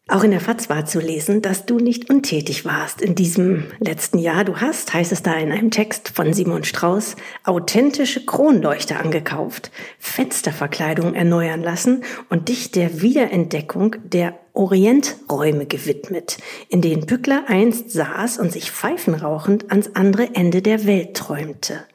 Auch 0.09 0.23
in 0.23 0.31
der 0.31 0.39
FAZ 0.39 0.69
war 0.69 0.85
zu 0.85 1.01
lesen, 1.01 1.41
dass 1.41 1.65
du 1.65 1.79
nicht 1.79 2.09
untätig 2.09 2.63
warst 2.63 3.01
in 3.01 3.13
diesem 3.13 3.65
letzten 3.79 4.19
Jahr. 4.19 4.45
Du 4.45 4.55
hast, 4.55 4.93
heißt 4.93 5.11
es 5.11 5.21
da 5.21 5.33
in 5.33 5.51
einem 5.51 5.69
Text 5.69 6.13
von 6.15 6.31
Simon 6.31 6.63
Strauß, 6.63 7.17
authentische 7.43 8.25
Kronleuchter 8.25 9.01
angekauft, 9.01 9.69
Fensterverkleidung 9.99 11.13
erneuern 11.13 11.61
lassen 11.61 12.05
und 12.29 12.47
dich 12.47 12.71
der 12.71 13.01
Wiederentdeckung 13.01 13.97
der 14.05 14.39
Orienträume 14.57 15.65
gewidmet, 15.65 16.37
in 16.69 16.81
denen 16.81 17.05
Bückler 17.05 17.45
einst 17.47 17.91
saß 17.91 18.39
und 18.39 18.51
sich 18.51 18.71
pfeifenrauchend 18.71 19.71
ans 19.71 19.95
andere 19.95 20.35
Ende 20.35 20.61
der 20.61 20.85
Welt 20.85 21.15
träumte. 21.15 21.85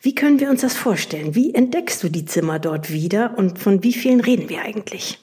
Wie 0.00 0.14
können 0.14 0.40
wir 0.40 0.48
uns 0.48 0.62
das 0.62 0.74
vorstellen? 0.74 1.34
Wie 1.34 1.54
entdeckst 1.54 2.02
du 2.02 2.08
die 2.08 2.24
Zimmer 2.24 2.58
dort 2.58 2.92
wieder 2.92 3.36
und 3.36 3.58
von 3.58 3.82
wie 3.82 3.92
vielen 3.92 4.20
reden 4.20 4.48
wir 4.48 4.62
eigentlich? 4.62 5.18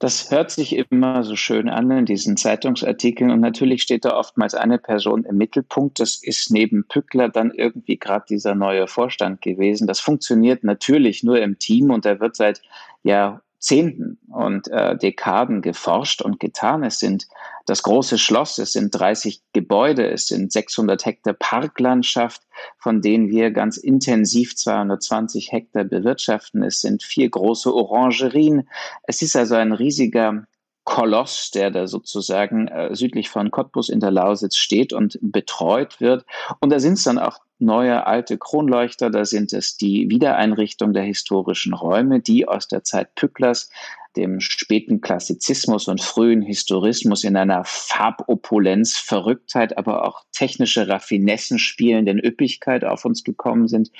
Das 0.00 0.30
hört 0.30 0.52
sich 0.52 0.76
immer 0.76 1.24
so 1.24 1.34
schön 1.34 1.68
an 1.68 1.90
in 1.90 2.06
diesen 2.06 2.36
Zeitungsartikeln 2.36 3.32
und 3.32 3.40
natürlich 3.40 3.82
steht 3.82 4.04
da 4.04 4.16
oftmals 4.16 4.54
eine 4.54 4.78
Person 4.78 5.24
im 5.24 5.36
Mittelpunkt. 5.36 5.98
Das 5.98 6.22
ist 6.22 6.52
neben 6.52 6.86
Pückler 6.86 7.28
dann 7.28 7.50
irgendwie 7.50 7.98
gerade 7.98 8.24
dieser 8.28 8.54
neue 8.54 8.86
Vorstand 8.86 9.42
gewesen. 9.42 9.88
Das 9.88 9.98
funktioniert 9.98 10.62
natürlich 10.62 11.24
nur 11.24 11.40
im 11.40 11.58
Team 11.58 11.90
und 11.90 12.06
er 12.06 12.20
wird 12.20 12.36
seit 12.36 12.62
ja 13.02 13.42
Jahrzehnten 13.58 14.18
und 14.28 14.68
äh, 14.68 14.96
Dekaden 14.96 15.62
geforscht 15.62 16.22
und 16.22 16.38
getan. 16.38 16.84
Es 16.84 17.00
sind 17.00 17.26
das 17.66 17.82
große 17.82 18.16
Schloss, 18.16 18.58
es 18.58 18.72
sind 18.72 18.90
30 18.92 19.42
Gebäude, 19.52 20.08
es 20.08 20.28
sind 20.28 20.52
600 20.52 21.04
Hektar 21.04 21.34
Parklandschaft, 21.34 22.42
von 22.78 23.02
denen 23.02 23.30
wir 23.30 23.50
ganz 23.50 23.76
intensiv 23.76 24.56
220 24.56 25.50
Hektar 25.50 25.84
bewirtschaften. 25.84 26.62
Es 26.62 26.80
sind 26.80 27.02
vier 27.02 27.28
große 27.28 27.74
Orangerien. 27.74 28.68
Es 29.02 29.22
ist 29.22 29.36
also 29.36 29.56
ein 29.56 29.72
riesiger 29.72 30.44
Koloss, 30.84 31.50
der 31.50 31.70
da 31.70 31.86
sozusagen 31.88 32.68
äh, 32.68 32.94
südlich 32.94 33.28
von 33.28 33.50
Cottbus 33.50 33.88
in 33.88 34.00
der 34.00 34.12
Lausitz 34.12 34.56
steht 34.56 34.92
und 34.92 35.18
betreut 35.20 36.00
wird. 36.00 36.24
Und 36.60 36.70
da 36.70 36.78
sind 36.78 36.94
es 36.94 37.04
dann 37.04 37.18
auch 37.18 37.40
neue 37.58 38.06
alte 38.06 38.38
Kronleuchter. 38.38 39.10
Da 39.10 39.24
sind 39.24 39.52
es 39.52 39.76
die 39.76 40.08
Wiedereinrichtung 40.10 40.92
der 40.92 41.02
historischen 41.02 41.74
Räume, 41.74 42.20
die 42.20 42.46
aus 42.46 42.68
der 42.68 42.84
Zeit 42.84 43.14
Pücklers, 43.14 43.70
dem 44.18 44.40
späten 44.40 45.00
Klassizismus 45.00 45.88
und 45.88 46.02
frühen 46.02 46.42
Historismus 46.42 47.24
in 47.24 47.36
einer 47.36 47.62
Farbopulenz, 47.64 48.96
Verrücktheit, 48.96 49.78
aber 49.78 50.06
auch 50.06 50.24
technische 50.32 50.88
Raffinessen 50.88 51.58
spielenden 51.58 52.18
Üppigkeit 52.18 52.84
auf 52.84 53.04
uns 53.04 53.24
gekommen 53.24 53.68
sind, 53.68 53.90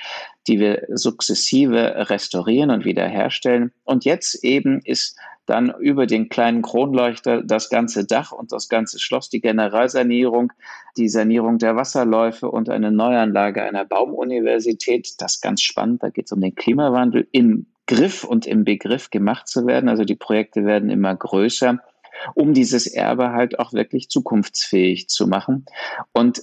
die 0.46 0.58
wir 0.58 0.86
sukzessive 0.90 2.10
restaurieren 2.10 2.70
und 2.70 2.84
wiederherstellen. 2.84 3.72
Und 3.84 4.04
jetzt 4.04 4.44
eben 4.44 4.80
ist 4.84 5.16
dann 5.46 5.72
über 5.80 6.06
den 6.06 6.28
kleinen 6.28 6.60
Kronleuchter 6.60 7.42
das 7.42 7.70
ganze 7.70 8.04
Dach 8.04 8.32
und 8.32 8.52
das 8.52 8.68
ganze 8.68 8.98
Schloss, 8.98 9.30
die 9.30 9.40
Generalsanierung, 9.40 10.52
die 10.98 11.08
Sanierung 11.08 11.58
der 11.58 11.74
Wasserläufe 11.74 12.50
und 12.50 12.68
eine 12.68 12.90
Neuanlage 12.90 13.62
einer 13.62 13.86
Baumuniversität. 13.86 15.14
Das 15.18 15.36
ist 15.36 15.40
ganz 15.40 15.62
spannend, 15.62 16.02
da 16.02 16.10
geht 16.10 16.26
es 16.26 16.32
um 16.32 16.40
den 16.40 16.54
Klimawandel 16.54 17.26
im 17.32 17.66
Griff 17.88 18.22
und 18.22 18.46
im 18.46 18.64
Begriff 18.64 19.10
gemacht 19.10 19.48
zu 19.48 19.66
werden. 19.66 19.88
Also 19.88 20.04
die 20.04 20.14
Projekte 20.14 20.64
werden 20.64 20.90
immer 20.90 21.16
größer, 21.16 21.78
um 22.34 22.54
dieses 22.54 22.86
Erbe 22.86 23.32
halt 23.32 23.58
auch 23.58 23.72
wirklich 23.72 24.08
zukunftsfähig 24.10 25.08
zu 25.08 25.26
machen. 25.26 25.66
Und 26.12 26.42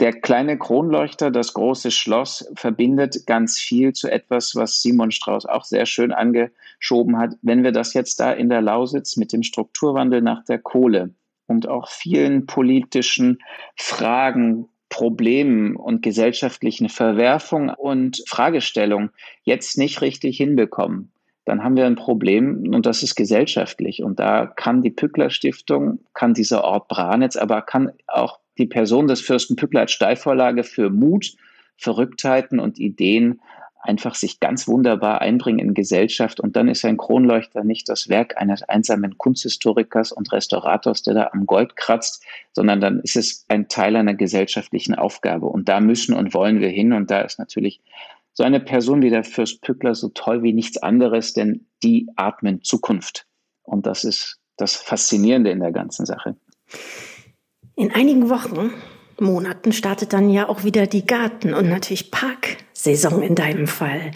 der 0.00 0.12
kleine 0.12 0.58
Kronleuchter, 0.58 1.30
das 1.30 1.54
große 1.54 1.90
Schloss, 1.90 2.50
verbindet 2.54 3.26
ganz 3.26 3.58
viel 3.58 3.92
zu 3.92 4.10
etwas, 4.10 4.56
was 4.56 4.82
Simon 4.82 5.10
Strauß 5.10 5.46
auch 5.46 5.64
sehr 5.64 5.86
schön 5.86 6.10
angeschoben 6.10 7.18
hat. 7.18 7.34
Wenn 7.42 7.62
wir 7.62 7.72
das 7.72 7.94
jetzt 7.94 8.18
da 8.18 8.32
in 8.32 8.48
der 8.48 8.62
Lausitz 8.62 9.16
mit 9.16 9.32
dem 9.32 9.42
Strukturwandel 9.42 10.22
nach 10.22 10.42
der 10.44 10.58
Kohle 10.58 11.14
und 11.46 11.68
auch 11.68 11.88
vielen 11.88 12.46
politischen 12.46 13.38
Fragen, 13.76 14.68
Problemen 14.90 15.76
und 15.76 16.02
gesellschaftlichen 16.02 16.90
Verwerfungen 16.90 17.70
und 17.70 18.22
Fragestellungen 18.26 19.10
jetzt 19.44 19.78
nicht 19.78 20.02
richtig 20.02 20.36
hinbekommen, 20.36 21.12
dann 21.46 21.64
haben 21.64 21.76
wir 21.76 21.86
ein 21.86 21.96
Problem 21.96 22.70
und 22.74 22.84
das 22.84 23.02
ist 23.02 23.14
gesellschaftlich. 23.14 24.02
Und 24.02 24.20
da 24.20 24.46
kann 24.46 24.82
die 24.82 24.90
Pückler 24.90 25.30
Stiftung, 25.30 26.00
kann 26.12 26.34
dieser 26.34 26.64
Ort 26.64 26.88
Branitz, 26.88 27.36
aber 27.36 27.62
kann 27.62 27.92
auch 28.06 28.40
die 28.58 28.66
Person 28.66 29.08
des 29.08 29.20
Fürsten 29.20 29.56
Pückler 29.56 29.80
als 29.80 29.92
Steilvorlage 29.92 30.64
für 30.64 30.90
Mut, 30.90 31.34
Verrücktheiten 31.76 32.60
und 32.60 32.78
Ideen 32.78 33.40
einfach 33.82 34.14
sich 34.14 34.40
ganz 34.40 34.68
wunderbar 34.68 35.20
einbringen 35.20 35.58
in 35.58 35.74
Gesellschaft. 35.74 36.40
Und 36.40 36.56
dann 36.56 36.68
ist 36.68 36.84
ein 36.84 36.96
Kronleuchter 36.96 37.64
nicht 37.64 37.88
das 37.88 38.08
Werk 38.08 38.36
eines 38.36 38.62
einsamen 38.62 39.18
Kunsthistorikers 39.18 40.12
und 40.12 40.30
Restaurators, 40.32 41.02
der 41.02 41.14
da 41.14 41.30
am 41.32 41.46
Gold 41.46 41.76
kratzt, 41.76 42.24
sondern 42.52 42.80
dann 42.80 43.00
ist 43.00 43.16
es 43.16 43.44
ein 43.48 43.68
Teil 43.68 43.96
einer 43.96 44.14
gesellschaftlichen 44.14 44.94
Aufgabe. 44.94 45.46
Und 45.46 45.68
da 45.68 45.80
müssen 45.80 46.14
und 46.14 46.34
wollen 46.34 46.60
wir 46.60 46.68
hin. 46.68 46.92
Und 46.92 47.10
da 47.10 47.22
ist 47.22 47.38
natürlich 47.38 47.80
so 48.32 48.44
eine 48.44 48.60
Person 48.60 49.02
wie 49.02 49.10
der 49.10 49.24
Fürst 49.24 49.62
Pückler 49.62 49.94
so 49.94 50.08
toll 50.08 50.42
wie 50.42 50.52
nichts 50.52 50.78
anderes, 50.78 51.32
denn 51.32 51.66
die 51.82 52.08
atmen 52.16 52.62
Zukunft. 52.62 53.26
Und 53.62 53.86
das 53.86 54.04
ist 54.04 54.38
das 54.56 54.76
Faszinierende 54.76 55.50
in 55.50 55.60
der 55.60 55.72
ganzen 55.72 56.06
Sache. 56.06 56.36
In 57.76 57.92
einigen 57.92 58.28
Wochen, 58.28 58.72
Monaten 59.20 59.72
startet 59.72 60.12
dann 60.12 60.30
ja 60.30 60.48
auch 60.48 60.64
wieder 60.64 60.86
die 60.86 61.06
Garten- 61.06 61.54
und 61.54 61.68
natürlich 61.68 62.10
Parksaison 62.10 63.22
in 63.22 63.34
deinem 63.34 63.66
Fall. 63.66 64.12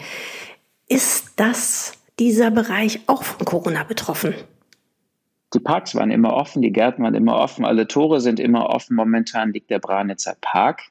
Ist 0.87 1.33
das 1.37 1.93
dieser 2.19 2.51
Bereich 2.51 3.01
auch 3.07 3.23
von 3.23 3.45
Corona 3.45 3.83
betroffen? 3.83 4.33
Die 5.53 5.59
Parks 5.59 5.95
waren 5.95 6.11
immer 6.11 6.33
offen, 6.33 6.61
die 6.61 6.71
Gärten 6.71 7.03
waren 7.03 7.15
immer 7.15 7.37
offen, 7.37 7.65
alle 7.65 7.87
Tore 7.87 8.19
sind 8.19 8.39
immer 8.39 8.69
offen. 8.69 8.95
Momentan 8.95 9.53
liegt 9.53 9.69
der 9.69 9.79
Branitzer 9.79 10.35
Park 10.41 10.81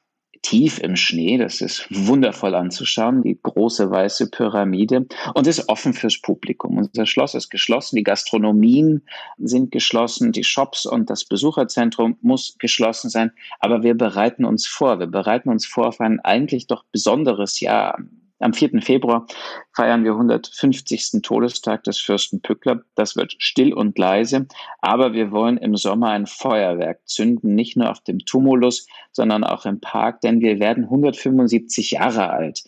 tief 0.44 0.78
im 0.78 0.94
Schnee. 0.94 1.38
Das 1.38 1.60
ist 1.60 1.86
wundervoll 1.90 2.54
anzuschauen, 2.54 3.22
die 3.22 3.38
große 3.42 3.90
weiße 3.90 4.30
Pyramide 4.30 5.06
und 5.34 5.46
ist 5.46 5.68
offen 5.68 5.94
fürs 5.94 6.20
Publikum. 6.20 6.78
Unser 6.78 7.06
Schloss 7.06 7.34
ist 7.34 7.50
geschlossen, 7.50 7.96
die 7.96 8.04
Gastronomien 8.04 9.02
sind 9.38 9.72
geschlossen, 9.72 10.32
die 10.32 10.44
Shops 10.44 10.86
und 10.86 11.10
das 11.10 11.24
Besucherzentrum 11.24 12.16
muss 12.20 12.56
geschlossen 12.58 13.10
sein. 13.10 13.32
Aber 13.58 13.82
wir 13.82 13.94
bereiten 13.94 14.44
uns 14.44 14.66
vor. 14.66 15.00
Wir 15.00 15.06
bereiten 15.06 15.48
uns 15.48 15.66
vor 15.66 15.88
auf 15.88 16.00
ein 16.00 16.20
eigentlich 16.20 16.66
doch 16.66 16.84
besonderes 16.92 17.60
Jahr. 17.60 17.98
Am 18.40 18.52
4. 18.52 18.82
Februar 18.82 19.26
feiern 19.74 20.04
wir 20.04 20.12
150. 20.12 21.22
Todestag 21.22 21.84
des 21.84 21.98
Fürsten 21.98 22.42
Pückler. 22.42 22.82
Das 22.94 23.16
wird 23.16 23.34
still 23.38 23.72
und 23.72 23.98
leise, 23.98 24.46
aber 24.80 25.12
wir 25.12 25.30
wollen 25.30 25.56
im 25.56 25.76
Sommer 25.76 26.10
ein 26.10 26.26
Feuerwerk 26.26 27.00
zünden, 27.06 27.54
nicht 27.54 27.76
nur 27.76 27.90
auf 27.90 28.00
dem 28.00 28.18
Tumulus, 28.18 28.86
sondern 29.12 29.44
auch 29.44 29.66
im 29.66 29.80
Park, 29.80 30.20
denn 30.20 30.40
wir 30.40 30.58
werden 30.58 30.84
175 30.84 31.92
Jahre 31.92 32.30
alt. 32.30 32.64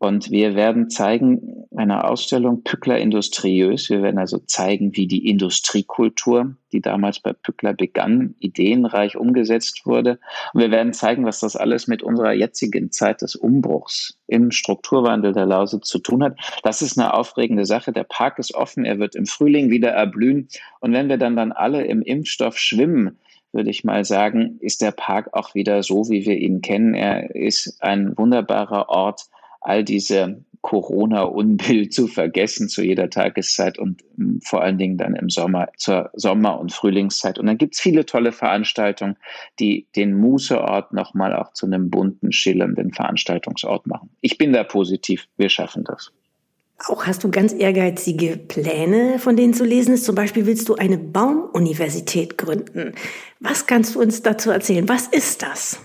Und 0.00 0.30
wir 0.30 0.54
werden 0.54 0.88
zeigen, 0.88 1.66
eine 1.76 2.04
Ausstellung 2.04 2.64
Pückler 2.64 2.98
industriös. 2.98 3.90
Wir 3.90 4.00
werden 4.02 4.16
also 4.16 4.38
zeigen, 4.38 4.96
wie 4.96 5.06
die 5.06 5.28
Industriekultur, 5.28 6.56
die 6.72 6.80
damals 6.80 7.20
bei 7.20 7.34
Pückler 7.34 7.74
begann, 7.74 8.34
ideenreich 8.38 9.18
umgesetzt 9.18 9.84
wurde. 9.84 10.18
Und 10.54 10.62
wir 10.62 10.70
werden 10.70 10.94
zeigen, 10.94 11.26
was 11.26 11.40
das 11.40 11.54
alles 11.54 11.86
mit 11.86 12.02
unserer 12.02 12.32
jetzigen 12.32 12.90
Zeit 12.90 13.20
des 13.20 13.36
Umbruchs 13.36 14.18
im 14.26 14.50
Strukturwandel 14.52 15.34
der 15.34 15.44
Lausitz 15.44 15.88
zu 15.88 15.98
tun 15.98 16.22
hat. 16.22 16.38
Das 16.62 16.80
ist 16.80 16.98
eine 16.98 17.12
aufregende 17.12 17.66
Sache. 17.66 17.92
Der 17.92 18.04
Park 18.04 18.38
ist 18.38 18.54
offen. 18.54 18.86
Er 18.86 18.98
wird 18.98 19.14
im 19.14 19.26
Frühling 19.26 19.68
wieder 19.68 19.90
erblühen. 19.90 20.48
Und 20.80 20.94
wenn 20.94 21.10
wir 21.10 21.18
dann 21.18 21.36
dann 21.36 21.52
alle 21.52 21.84
im 21.84 22.00
Impfstoff 22.00 22.56
schwimmen, 22.56 23.18
würde 23.52 23.68
ich 23.68 23.84
mal 23.84 24.06
sagen, 24.06 24.56
ist 24.60 24.80
der 24.80 24.92
Park 24.92 25.34
auch 25.34 25.54
wieder 25.54 25.82
so, 25.82 26.08
wie 26.08 26.24
wir 26.24 26.38
ihn 26.38 26.62
kennen. 26.62 26.94
Er 26.94 27.34
ist 27.34 27.82
ein 27.82 28.16
wunderbarer 28.16 28.88
Ort, 28.88 29.26
all 29.60 29.84
diese 29.84 30.44
Corona-Unbill 30.62 31.88
zu 31.88 32.06
vergessen 32.06 32.68
zu 32.68 32.82
jeder 32.82 33.08
Tageszeit 33.08 33.78
und 33.78 34.02
hm, 34.16 34.40
vor 34.42 34.62
allen 34.62 34.78
Dingen 34.78 34.98
dann 34.98 35.14
im 35.14 35.30
Sommer 35.30 35.68
zur 35.76 36.10
Sommer- 36.14 36.60
und 36.60 36.72
Frühlingszeit. 36.72 37.38
Und 37.38 37.46
dann 37.46 37.58
gibt's 37.58 37.80
viele 37.80 38.04
tolle 38.04 38.32
Veranstaltungen, 38.32 39.16
die 39.58 39.86
den 39.96 40.14
Museort 40.14 40.92
nochmal 40.92 41.34
auch 41.34 41.52
zu 41.52 41.66
einem 41.66 41.90
bunten, 41.90 42.32
schillernden 42.32 42.92
Veranstaltungsort 42.92 43.86
machen. 43.86 44.10
Ich 44.20 44.38
bin 44.38 44.52
da 44.52 44.64
positiv, 44.64 45.28
wir 45.36 45.48
schaffen 45.48 45.84
das. 45.84 46.12
Auch 46.86 47.06
hast 47.06 47.24
du 47.24 47.30
ganz 47.30 47.52
ehrgeizige 47.52 48.38
Pläne, 48.38 49.18
von 49.18 49.36
denen 49.36 49.52
zu 49.52 49.64
lesen 49.64 49.94
ist. 49.94 50.04
Zum 50.04 50.14
Beispiel 50.14 50.46
willst 50.46 50.68
du 50.68 50.76
eine 50.76 50.96
Baumuniversität 50.96 52.38
gründen. 52.38 52.94
Was 53.38 53.66
kannst 53.66 53.94
du 53.94 54.00
uns 54.00 54.22
dazu 54.22 54.50
erzählen? 54.50 54.88
Was 54.88 55.06
ist 55.06 55.42
das? 55.42 55.80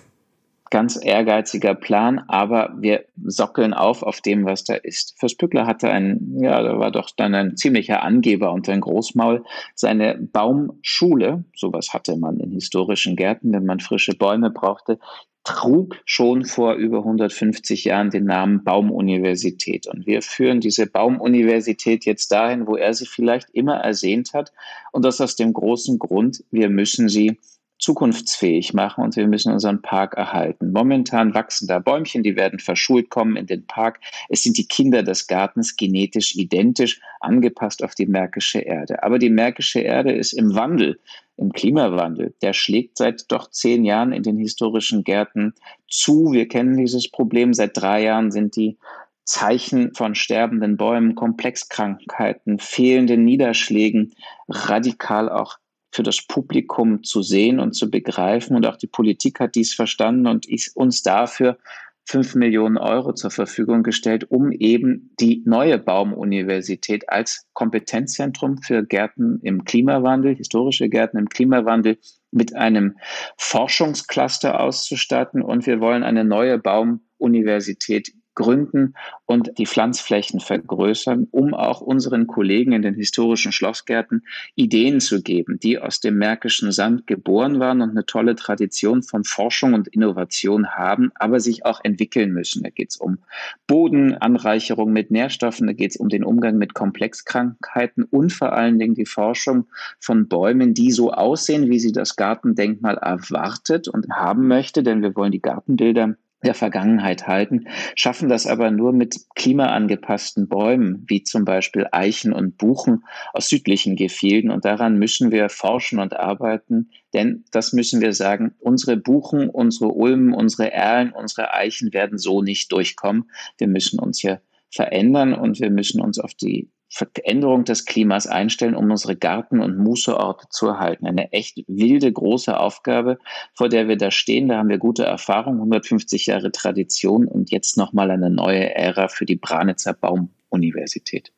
Ganz 0.76 1.00
ehrgeiziger 1.02 1.74
Plan, 1.74 2.26
aber 2.28 2.76
wir 2.78 3.06
sockeln 3.24 3.74
auf 3.74 4.04
auf 4.04 4.20
dem, 4.20 4.44
was 4.44 4.66
da 4.66 4.74
ist. 4.74 5.18
Fürst 5.18 5.40
Pückler 5.40 5.66
hatte 5.66 5.90
ein, 5.90 6.36
ja, 6.42 6.62
da 6.62 6.78
war 6.78 6.92
doch 6.92 7.12
dann 7.16 7.34
ein 7.34 7.56
ziemlicher 7.56 8.04
Angeber 8.04 8.52
und 8.52 8.68
ein 8.68 8.82
Großmaul. 8.82 9.46
Seine 9.74 10.18
Baumschule, 10.18 11.46
sowas 11.56 11.94
hatte 11.94 12.18
man 12.18 12.42
in 12.42 12.52
historischen 12.52 13.16
Gärten, 13.16 13.54
wenn 13.54 13.66
man 13.66 13.80
frische 13.80 14.18
Bäume 14.18 14.50
brauchte, 14.50 15.00
trug 15.46 16.02
schon 16.04 16.44
vor 16.44 16.74
über 16.74 16.98
150 16.98 17.86
Jahren 17.86 18.10
den 18.10 18.26
Namen 18.26 18.66
Baumuniversität. 18.66 19.88
Und 19.88 20.06
wir 20.06 20.22
führen 20.22 20.60
diese 20.60 20.88
Baumuniversität 20.88 22.04
jetzt 22.04 22.34
dahin, 22.34 22.68
wo 22.68 22.76
er 22.76 22.94
sie 22.94 23.06
vielleicht 23.06 23.50
immer 23.52 23.76
ersehnt 23.76 24.34
hat. 24.34 24.52
Und 24.92 25.06
das 25.06 25.22
aus 25.22 25.38
dem 25.38 25.54
großen 25.54 26.00
Grund, 26.00 26.44
wir 26.52 26.70
müssen 26.70 27.08
sie 27.08 27.38
zukunftsfähig 27.78 28.74
machen 28.74 29.04
und 29.04 29.16
wir 29.16 29.28
müssen 29.28 29.52
unseren 29.52 29.82
Park 29.82 30.16
erhalten. 30.16 30.72
Momentan 30.72 31.34
wachsen 31.34 31.68
da 31.68 31.80
Bäumchen, 31.80 32.24
die 32.24 32.36
werden 32.36 32.60
verschult 32.60 33.10
kommen 33.10 33.36
in 33.36 33.48
den 33.48 33.68
Park. 33.68 34.00
Es 34.30 34.44
sind 34.44 34.58
die 34.58 34.68
Kinder 34.68 35.04
des 35.04 35.28
Gartens 35.28 35.76
genetisch 35.76 36.36
identisch, 36.36 37.02
angepasst 37.20 37.84
auf 37.84 37.94
die 37.94 38.06
märkische 38.06 38.60
Erde. 38.60 39.04
Aber 39.04 39.20
die 39.20 39.30
märkische 39.30 39.82
Erde 39.82 40.14
ist 40.14 40.34
im 40.34 40.56
Wandel, 40.56 41.00
im 41.38 41.52
Klimawandel. 41.52 42.34
Der 42.42 42.54
schlägt 42.54 42.98
seit 42.98 43.30
doch 43.32 43.50
zehn 43.50 43.84
Jahren 43.84 44.14
in 44.14 44.24
den 44.24 44.38
historischen 44.38 45.04
Gärten 45.04 45.54
zu. 45.90 46.32
Wir 46.32 46.48
kennen 46.48 46.78
dieses 46.78 47.12
Problem. 47.12 47.54
Seit 47.54 47.76
drei 47.76 48.04
Jahren 48.04 48.32
sind 48.32 48.56
die 48.56 48.78
Zeichen 49.26 49.94
von 49.96 50.16
sterbenden 50.16 50.78
Bäumen, 50.78 51.16
Komplexkrankheiten, 51.16 52.60
fehlenden 52.60 53.26
Niederschlägen 53.26 54.14
radikal 54.48 55.30
auch 55.30 55.58
für 55.96 56.04
das 56.04 56.22
Publikum 56.22 57.04
zu 57.04 57.22
sehen 57.22 57.58
und 57.60 57.74
zu 57.74 57.90
begreifen. 57.90 58.58
Und 58.58 58.68
auch 58.68 58.76
die 58.76 58.88
Politik 58.88 59.40
hat 59.40 59.56
dies 59.56 59.74
verstanden 59.74 60.28
und 60.28 60.46
ist 60.46 60.76
uns 60.76 61.04
dafür 61.04 61.58
fünf 62.04 62.36
Millionen 62.36 62.78
Euro 62.78 63.14
zur 63.14 63.32
Verfügung 63.32 63.82
gestellt, 63.82 64.30
um 64.30 64.52
eben 64.52 65.16
die 65.22 65.42
neue 65.46 65.80
Baumuniversität 65.80 67.10
als 67.10 67.48
Kompetenzzentrum 67.54 68.58
für 68.58 68.86
Gärten 68.86 69.40
im 69.42 69.64
Klimawandel, 69.64 70.36
historische 70.36 70.90
Gärten 70.90 71.18
im 71.18 71.30
Klimawandel, 71.30 71.98
mit 72.30 72.54
einem 72.54 72.98
Forschungscluster 73.38 74.60
auszustatten. 74.60 75.42
Und 75.42 75.66
wir 75.66 75.80
wollen 75.80 76.04
eine 76.04 76.26
neue 76.26 76.60
Baumuniversität 76.60 78.12
gründen 78.36 78.94
und 79.26 79.58
die 79.58 79.66
Pflanzflächen 79.66 80.40
vergrößern, 80.40 81.28
um 81.32 81.54
auch 81.54 81.82
unseren 81.82 82.28
Kollegen 82.28 82.74
in 82.74 82.82
den 82.82 82.94
historischen 82.94 83.52
Schlossgärten 83.52 84.24
Ideen 84.56 85.00
zu 85.00 85.22
geben, 85.22 85.60
die 85.60 85.80
aus 85.80 86.00
dem 86.00 86.18
märkischen 86.18 86.72
Sand 86.72 87.08
geboren 87.08 87.60
waren 87.60 87.82
und 87.82 87.92
eine 87.92 88.06
tolle 88.06 88.36
Tradition 88.36 89.02
von 89.02 89.24
Forschung 89.24 89.74
und 89.74 89.88
Innovation 89.88 90.68
haben, 90.70 91.12
aber 91.16 91.40
sich 91.40 91.66
auch 91.66 91.80
entwickeln 91.84 92.32
müssen. 92.32 92.64
Da 92.64 92.70
geht 92.70 92.92
es 92.92 92.98
um 92.98 93.20
Bodenanreicherung 93.68 94.92
mit 94.92 95.12
Nährstoffen, 95.12 95.68
da 95.68 95.74
geht 95.74 95.92
es 95.92 95.98
um 95.98 96.10
den 96.10 96.24
Umgang 96.24 96.58
mit 96.58 96.74
Komplexkrankheiten 96.74 98.04
und 98.04 98.34
vor 98.34 98.54
allen 98.54 98.78
Dingen 98.78 98.96
die 98.96 99.06
Forschung 99.06 99.68
von 100.00 100.28
Bäumen, 100.28 100.74
die 100.74 100.92
so 100.92 101.12
aussehen, 101.12 101.70
wie 101.70 101.80
sie 101.80 101.92
das 101.92 102.16
Gartendenkmal 102.16 102.98
erwartet 102.98 103.88
und 103.88 104.10
haben 104.10 104.48
möchte, 104.48 104.84
denn 104.84 105.02
wir 105.02 105.16
wollen 105.16 105.32
die 105.32 105.42
Gartenbilder 105.42 106.16
der 106.46 106.54
Vergangenheit 106.54 107.28
halten, 107.28 107.68
schaffen 107.96 108.30
das 108.30 108.48
aber 108.48 108.72
nur 108.72 108.94
mit 108.94 109.18
klimaangepassten 109.36 110.48
Bäumen, 110.48 111.04
wie 111.08 111.24
zum 111.24 111.44
Beispiel 111.44 111.88
Eichen 111.92 112.32
und 112.32 112.58
Buchen 112.58 113.04
aus 113.34 113.50
südlichen 113.50 113.96
Gefilden. 113.96 114.52
Und 114.52 114.64
daran 114.66 114.98
müssen 114.98 115.32
wir 115.32 115.50
forschen 115.50 116.00
und 116.00 116.16
arbeiten, 116.16 116.92
denn 117.14 117.46
das 117.52 117.74
müssen 117.74 118.02
wir 118.02 118.14
sagen, 118.14 118.54
unsere 118.60 118.98
Buchen, 118.98 119.50
unsere 119.50 119.92
Ulmen, 119.92 120.34
unsere 120.34 120.72
Erlen, 120.72 121.12
unsere 121.12 121.54
Eichen 121.54 121.94
werden 121.94 122.18
so 122.18 122.42
nicht 122.42 122.72
durchkommen. 122.72 123.30
Wir 123.58 123.68
müssen 123.68 124.00
uns 124.00 124.20
hier 124.20 124.42
verändern 124.76 125.34
und 125.34 125.60
wir 125.60 125.70
müssen 125.70 126.02
uns 126.02 126.20
auf 126.20 126.34
die 126.34 126.70
Veränderung 126.90 127.64
des 127.64 127.86
Klimas 127.86 128.28
einstellen, 128.28 128.76
um 128.76 128.92
unsere 128.92 129.16
Garten- 129.16 129.60
und 129.60 129.78
Mußeorte 129.78 130.48
zu 130.50 130.68
erhalten. 130.68 131.08
Eine 131.08 131.32
echt 131.34 131.64
wilde, 131.68 132.12
große 132.12 132.58
Aufgabe, 132.58 133.18
vor 133.54 133.70
der 133.70 133.88
wir 133.88 133.98
da 133.98 134.12
stehen. 134.12 134.50
Da 134.50 134.58
haben 134.58 134.70
wir 134.70 134.78
gute 134.78 135.04
Erfahrung, 135.04 135.56
150 135.56 136.28
Jahre 136.28 136.52
Tradition 136.52 137.28
und 137.28 137.52
jetzt 137.52 137.78
nochmal 137.78 138.12
eine 138.12 138.30
neue 138.30 138.76
Ära 138.76 139.08
für 139.08 139.26
die 139.26 139.36
Branitzer 139.36 139.94
Baumuniversität. 139.94 141.32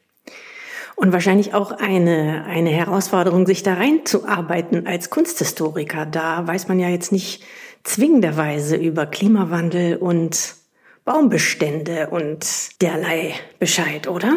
Und 0.95 1.13
wahrscheinlich 1.13 1.53
auch 1.53 1.71
eine, 1.71 2.43
eine 2.45 2.71
Herausforderung, 2.71 3.45
sich 3.45 3.61
da 3.61 3.75
reinzuarbeiten 3.75 4.87
als 4.87 5.11
Kunsthistoriker. 5.11 6.07
Da 6.07 6.45
weiß 6.45 6.67
man 6.67 6.79
ja 6.79 6.89
jetzt 6.89 7.11
nicht 7.11 7.43
zwingenderweise 7.83 8.75
über 8.75 9.05
Klimawandel 9.05 9.97
und 9.97 10.55
Baumbestände 11.07 12.09
und 12.09 12.81
derlei 12.81 13.33
Bescheid, 13.59 14.09
oder? 14.09 14.35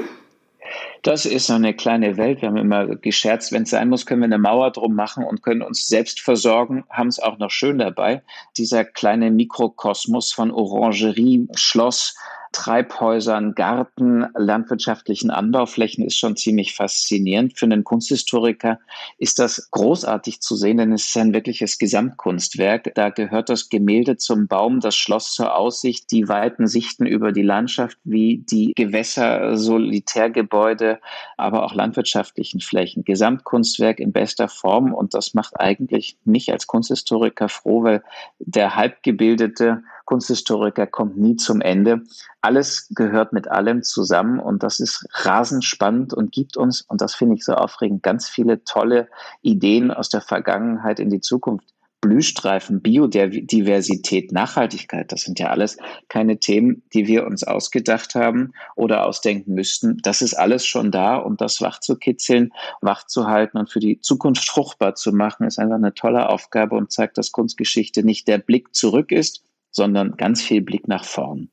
Das 1.03 1.27
ist 1.27 1.49
so 1.49 1.55
eine 1.55 1.75
kleine 1.75 2.17
Welt. 2.17 2.43
Wir 2.43 2.49
haben 2.49 2.57
immer 2.57 2.87
gescherzt, 2.87 3.50
wenn 3.50 3.65
es 3.65 3.71
sein 3.71 3.89
muss, 3.89 4.07
können 4.07 4.21
wir 4.21 4.27
eine 4.27 4.39
Mauer 4.39 4.71
drum 4.71 4.95
machen 4.95 5.25
und 5.25 5.43
können 5.43 5.62
uns 5.62 5.89
selbst 5.89 6.21
versorgen, 6.21 6.85
haben 6.89 7.09
es 7.09 7.19
auch 7.19 7.39
noch 7.39 7.50
schön 7.50 7.79
dabei. 7.79 8.23
Dieser 8.57 8.85
kleine 8.85 9.33
Mikrokosmos 9.33 10.33
von 10.33 10.53
Orangerie, 10.53 11.49
Schloss, 11.57 12.17
Treibhäusern, 12.52 13.54
Garten, 13.54 14.26
landwirtschaftlichen 14.35 15.30
Anbauflächen 15.30 16.04
ist 16.04 16.19
schon 16.19 16.37
ziemlich 16.37 16.75
faszinierend. 16.75 17.59
Für 17.59 17.66
einen 17.66 17.85
Kunsthistoriker 17.85 18.80
ist 19.19 19.38
das 19.38 19.71
großartig 19.71 20.40
zu 20.40 20.57
sehen, 20.57 20.78
denn 20.78 20.92
es 20.92 21.07
ist 21.07 21.16
ein 21.16 21.33
wirkliches 21.33 21.78
Gesamtkunstwerk. 21.78 22.92
Da 22.97 23.11
gehört 23.11 23.50
das 23.50 23.69
Gemälde 23.69 24.16
zum 24.16 24.49
Baum, 24.49 24.80
das 24.80 24.97
Schloss 24.97 25.33
zur 25.33 25.57
Aussicht, 25.57 26.11
die 26.11 26.28
weiten 26.28 26.66
Sichten 26.66 27.07
über 27.07 27.30
die 27.30 27.42
Landschaft 27.42 27.99
wie 28.02 28.38
die 28.38 28.73
Gewässer, 28.75 29.57
Solitärgebäude, 29.57 31.00
aber 31.37 31.64
auch 31.64 31.75
landwirtschaftlichen 31.75 32.61
Flächen. 32.61 33.04
Gesamtkunstwerk 33.04 34.00
in 34.00 34.12
bester 34.12 34.49
Form 34.49 34.92
und 34.92 35.14
das 35.14 35.35
macht 35.35 35.59
eigentlich 35.61 36.16
mich 36.25 36.50
als 36.50 36.66
Kunsthistoriker 36.66 37.49
froh, 37.49 37.85
weil 37.85 38.02
der 38.40 38.75
halbgebildete 38.75 39.85
Kunsthistoriker 40.11 40.88
kommt 40.88 41.19
nie 41.19 41.37
zum 41.37 41.61
Ende. 41.61 42.02
Alles 42.40 42.88
gehört 42.97 43.33
mit 43.33 43.47
allem 43.47 43.85
zusammen 43.85 44.40
und 44.40 44.64
das 44.64 44.81
ist 44.81 45.07
rasend 45.12 45.64
spannend 45.64 46.12
und 46.12 46.33
gibt 46.33 46.57
uns, 46.57 46.81
und 46.83 47.00
das 47.00 47.14
finde 47.14 47.37
ich 47.37 47.45
so 47.45 47.55
aufregend, 47.55 48.02
ganz 48.02 48.29
viele 48.29 48.64
tolle 48.64 49.09
Ideen 49.40 49.93
aus 49.93 50.09
der 50.09 50.21
Vergangenheit 50.21 50.99
in 50.99 51.11
die 51.11 51.21
Zukunft. 51.21 51.69
Blühstreifen, 52.00 52.81
Biodiversität, 52.81 54.33
Nachhaltigkeit, 54.33 55.12
das 55.12 55.21
sind 55.21 55.38
ja 55.38 55.50
alles 55.50 55.76
keine 56.09 56.40
Themen, 56.40 56.83
die 56.93 57.07
wir 57.07 57.25
uns 57.25 57.45
ausgedacht 57.45 58.17
haben 58.17 58.52
oder 58.75 59.07
ausdenken 59.07 59.55
müssten. 59.55 59.99
Das 60.02 60.23
ist 60.23 60.35
alles 60.35 60.67
schon 60.67 60.90
da 60.90 61.19
und 61.19 61.40
das 61.40 61.61
wach 61.61 61.79
zu 61.79 61.95
kitzeln, 61.97 62.52
wach 62.81 63.07
zu 63.07 63.29
halten 63.29 63.59
und 63.59 63.71
für 63.71 63.81
die 63.81 64.00
Zukunft 64.00 64.49
fruchtbar 64.49 64.97
zu 64.97 65.12
machen, 65.12 65.47
ist 65.47 65.61
einfach 65.61 65.77
eine 65.77 65.94
tolle 65.94 66.31
Aufgabe 66.31 66.75
und 66.75 66.90
zeigt, 66.90 67.16
dass 67.16 67.31
Kunstgeschichte 67.31 68.03
nicht 68.03 68.27
der 68.27 68.38
Blick 68.38 68.75
zurück 68.75 69.12
ist, 69.12 69.44
sondern 69.70 70.16
ganz 70.16 70.42
viel 70.42 70.62
Blick 70.62 70.88
nach 70.88 71.04
vorn. 71.04 71.50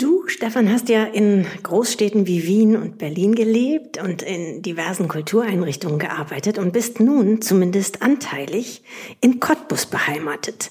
Du, 0.00 0.28
Stefan, 0.28 0.70
hast 0.70 0.88
ja 0.88 1.02
in 1.02 1.44
Großstädten 1.64 2.28
wie 2.28 2.46
Wien 2.46 2.76
und 2.76 2.98
Berlin 2.98 3.34
gelebt 3.34 4.00
und 4.00 4.22
in 4.22 4.62
diversen 4.62 5.08
Kultureinrichtungen 5.08 5.98
gearbeitet 5.98 6.56
und 6.56 6.72
bist 6.72 7.00
nun 7.00 7.42
zumindest 7.42 8.00
anteilig 8.00 8.84
in 9.20 9.40
Cottbus 9.40 9.86
beheimatet. 9.86 10.70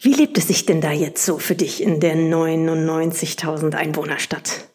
Wie 0.00 0.12
lebt 0.12 0.38
es 0.38 0.48
sich 0.48 0.66
denn 0.66 0.80
da 0.80 0.90
jetzt 0.90 1.24
so 1.24 1.38
für 1.38 1.54
dich 1.54 1.84
in 1.84 2.00
der 2.00 2.16
99.000 2.16 3.76
Einwohnerstadt? 3.76 4.68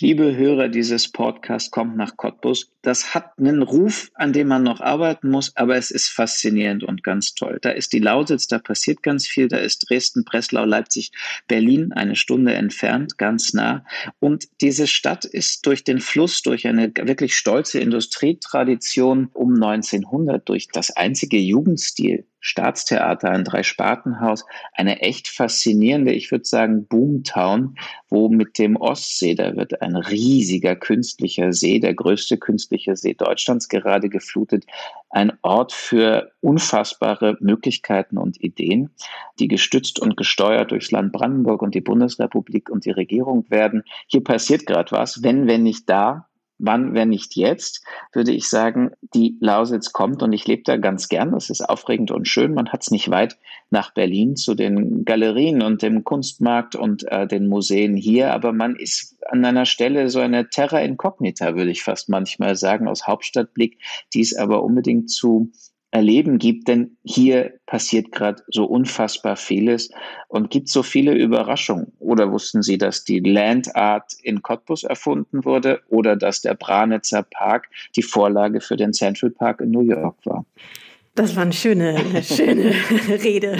Liebe 0.00 0.36
Hörer 0.36 0.68
dieses 0.68 1.12
Podcasts, 1.12 1.70
kommt 1.70 1.96
nach 1.96 2.16
Cottbus. 2.16 2.72
Das 2.82 3.12
hat 3.12 3.38
einen 3.38 3.62
Ruf, 3.62 4.10
an 4.14 4.32
dem 4.32 4.48
man 4.48 4.62
noch 4.62 4.80
arbeiten 4.80 5.30
muss, 5.30 5.56
aber 5.56 5.76
es 5.76 5.90
ist 5.90 6.08
faszinierend 6.08 6.84
und 6.84 7.02
ganz 7.02 7.34
toll. 7.34 7.58
Da 7.60 7.70
ist 7.70 7.92
die 7.92 7.98
Lausitz, 7.98 8.46
da 8.46 8.58
passiert 8.60 9.02
ganz 9.02 9.26
viel. 9.26 9.48
Da 9.48 9.56
ist 9.56 9.88
Dresden, 9.88 10.24
Breslau, 10.24 10.64
Leipzig, 10.64 11.10
Berlin 11.48 11.92
eine 11.92 12.14
Stunde 12.14 12.54
entfernt, 12.54 13.18
ganz 13.18 13.52
nah. 13.52 13.84
Und 14.20 14.48
diese 14.60 14.86
Stadt 14.86 15.24
ist 15.24 15.66
durch 15.66 15.82
den 15.82 15.98
Fluss, 15.98 16.42
durch 16.42 16.68
eine 16.68 16.92
wirklich 16.94 17.36
stolze 17.36 17.80
Industrietradition 17.80 19.30
um 19.32 19.54
1900, 19.54 20.48
durch 20.48 20.68
das 20.72 20.96
einzige 20.96 21.38
Jugendstil 21.38 22.26
Staatstheater, 22.40 23.30
ein 23.30 23.44
Dreispartenhaus, 23.44 24.44
eine 24.72 25.00
echt 25.00 25.28
faszinierende, 25.28 26.12
ich 26.12 26.30
würde 26.30 26.44
sagen, 26.44 26.86
Boomtown, 26.86 27.76
wo 28.08 28.28
mit 28.28 28.58
dem 28.58 28.76
Ostsee, 28.76 29.34
da 29.34 29.56
wird 29.56 29.82
ein 29.82 29.96
riesiger 29.96 30.76
künstlicher 30.76 31.52
See, 31.52 31.80
der 31.80 31.94
größte 31.94 32.38
künstliche 32.38 32.68
See 32.94 33.14
Deutschlands 33.14 33.68
gerade 33.68 34.08
geflutet, 34.08 34.64
ein 35.10 35.32
Ort 35.42 35.72
für 35.72 36.32
unfassbare 36.40 37.36
Möglichkeiten 37.40 38.18
und 38.18 38.40
Ideen, 38.40 38.90
die 39.38 39.48
gestützt 39.48 39.98
und 39.98 40.16
gesteuert 40.16 40.70
durchs 40.70 40.90
Land 40.90 41.12
Brandenburg 41.12 41.62
und 41.62 41.74
die 41.74 41.80
Bundesrepublik 41.80 42.70
und 42.70 42.84
die 42.84 42.90
Regierung 42.90 43.44
werden. 43.48 43.84
Hier 44.06 44.22
passiert 44.22 44.66
gerade 44.66 44.92
was, 44.92 45.22
wenn, 45.22 45.46
wenn 45.46 45.62
nicht 45.62 45.88
da, 45.88 46.27
wann, 46.58 46.94
wenn 46.94 47.08
nicht 47.08 47.36
jetzt, 47.36 47.84
würde 48.12 48.32
ich 48.32 48.48
sagen, 48.48 48.90
die 49.14 49.36
Lausitz 49.40 49.92
kommt 49.92 50.22
und 50.22 50.32
ich 50.32 50.46
lebe 50.46 50.62
da 50.64 50.76
ganz 50.76 51.08
gern. 51.08 51.32
Das 51.32 51.50
ist 51.50 51.60
aufregend 51.62 52.10
und 52.10 52.28
schön. 52.28 52.54
Man 52.54 52.70
hat 52.70 52.82
es 52.82 52.90
nicht 52.90 53.10
weit 53.10 53.38
nach 53.70 53.92
Berlin 53.92 54.36
zu 54.36 54.54
den 54.54 55.04
Galerien 55.04 55.62
und 55.62 55.82
dem 55.82 56.04
Kunstmarkt 56.04 56.74
und 56.74 57.04
äh, 57.10 57.26
den 57.26 57.48
Museen 57.48 57.96
hier, 57.96 58.32
aber 58.32 58.52
man 58.52 58.76
ist 58.76 59.16
an 59.28 59.44
einer 59.44 59.66
Stelle 59.66 60.08
so 60.08 60.20
eine 60.20 60.48
Terra 60.48 60.80
Incognita, 60.80 61.54
würde 61.54 61.70
ich 61.70 61.82
fast 61.82 62.08
manchmal 62.08 62.56
sagen, 62.56 62.88
aus 62.88 63.06
Hauptstadtblick, 63.06 63.78
die 64.14 64.20
es 64.20 64.34
aber 64.34 64.62
unbedingt 64.62 65.10
zu 65.10 65.52
erleben 65.90 66.38
gibt, 66.38 66.68
denn 66.68 66.96
hier 67.02 67.54
passiert 67.66 68.12
gerade 68.12 68.42
so 68.48 68.64
unfassbar 68.64 69.36
vieles 69.36 69.90
und 70.28 70.50
gibt 70.50 70.68
so 70.68 70.82
viele 70.82 71.14
Überraschungen. 71.14 71.92
Oder 71.98 72.30
wussten 72.30 72.62
Sie, 72.62 72.76
dass 72.76 73.04
die 73.04 73.20
Land 73.20 73.74
Art 73.74 74.12
in 74.22 74.42
Cottbus 74.42 74.84
erfunden 74.84 75.44
wurde 75.44 75.80
oder 75.88 76.16
dass 76.16 76.42
der 76.42 76.54
Branitzer 76.54 77.22
Park 77.22 77.68
die 77.96 78.02
Vorlage 78.02 78.60
für 78.60 78.76
den 78.76 78.92
Central 78.92 79.30
Park 79.30 79.60
in 79.60 79.70
New 79.70 79.80
York 79.82 80.16
war? 80.24 80.44
Das 81.14 81.34
war 81.34 81.42
eine 81.42 81.52
schöne, 81.52 81.96
eine 81.96 82.22
schöne 82.22 82.72
Rede 83.24 83.56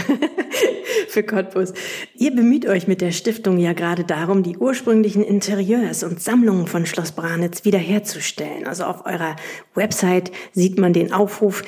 für 1.08 1.24
Cottbus. 1.24 1.72
Ihr 2.14 2.30
bemüht 2.30 2.66
euch 2.66 2.86
mit 2.86 3.00
der 3.00 3.10
Stiftung 3.10 3.58
ja 3.58 3.72
gerade 3.72 4.04
darum, 4.04 4.44
die 4.44 4.56
ursprünglichen 4.56 5.24
Interieurs 5.24 6.04
und 6.04 6.22
Sammlungen 6.22 6.68
von 6.68 6.86
Schloss 6.86 7.10
Branitz 7.10 7.64
wiederherzustellen. 7.64 8.66
Also 8.66 8.84
auf 8.84 9.06
eurer 9.06 9.34
Website 9.74 10.30
sieht 10.52 10.78
man 10.78 10.92
den 10.92 11.12
Aufruf, 11.12 11.64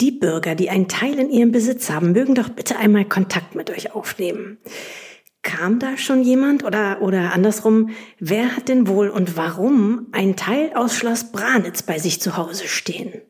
die 0.00 0.10
Bürger, 0.10 0.54
die 0.54 0.70
einen 0.70 0.88
Teil 0.88 1.18
in 1.18 1.30
ihrem 1.30 1.52
Besitz 1.52 1.90
haben, 1.90 2.12
mögen 2.12 2.34
doch 2.34 2.48
bitte 2.48 2.76
einmal 2.76 3.04
Kontakt 3.04 3.54
mit 3.54 3.70
euch 3.70 3.94
aufnehmen. 3.94 4.58
Kam 5.42 5.78
da 5.78 5.96
schon 5.96 6.22
jemand 6.22 6.64
oder, 6.64 7.02
oder 7.02 7.32
andersrum, 7.32 7.90
wer 8.18 8.56
hat 8.56 8.68
denn 8.68 8.88
wohl 8.88 9.08
und 9.08 9.36
warum 9.36 10.08
ein 10.12 10.36
Teil 10.36 10.72
aus 10.74 10.96
Schloss 10.96 11.30
Branitz 11.30 11.82
bei 11.82 11.98
sich 11.98 12.20
zu 12.20 12.36
Hause 12.36 12.66
stehen? 12.66 13.22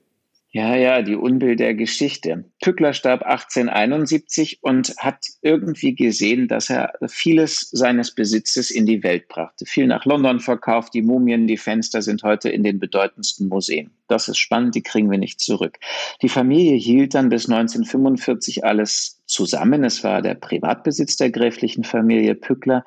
Ja, 0.57 0.75
ja, 0.75 1.03
die 1.03 1.17
Unbill 1.17 1.55
der 1.55 1.75
Geschichte. 1.75 2.47
Pückler 2.63 2.95
starb 2.95 3.25
1871 3.25 4.61
und 4.63 4.95
hat 4.97 5.27
irgendwie 5.43 5.95
gesehen, 5.95 6.49
dass 6.49 6.71
er 6.71 6.95
vieles 7.09 7.69
seines 7.73 8.15
Besitzes 8.15 8.71
in 8.71 8.87
die 8.87 9.03
Welt 9.03 9.29
brachte. 9.29 9.67
Viel 9.67 9.87
nach 9.87 10.07
London 10.07 10.41
verkauft, 10.41 10.95
die 10.95 11.03
Mumien, 11.03 11.47
die 11.47 11.59
Fenster 11.59 12.01
sind 12.01 12.23
heute 12.23 12.49
in 12.49 12.65
den 12.65 12.79
bedeutendsten 12.79 13.49
Museen. 13.49 13.91
Das 14.09 14.29
ist 14.29 14.39
spannend, 14.39 14.75
die 14.75 14.83
kriegen 14.83 15.11
wir 15.11 15.19
nicht 15.19 15.41
zurück. 15.41 15.79
Die 16.23 16.31
Familie 16.31 16.77
hielt 16.77 17.15
dann 17.15 17.29
bis 17.29 17.51
1945 17.51 18.65
alles 18.65 19.16
zusammen. 19.27 19.85
Es 19.85 20.03
war 20.05 20.23
der 20.23 20.35
Privatbesitz 20.35 21.17
der 21.17 21.31
gräflichen 21.31 21.85
Familie 21.85 22.35
Pückler. 22.35 22.85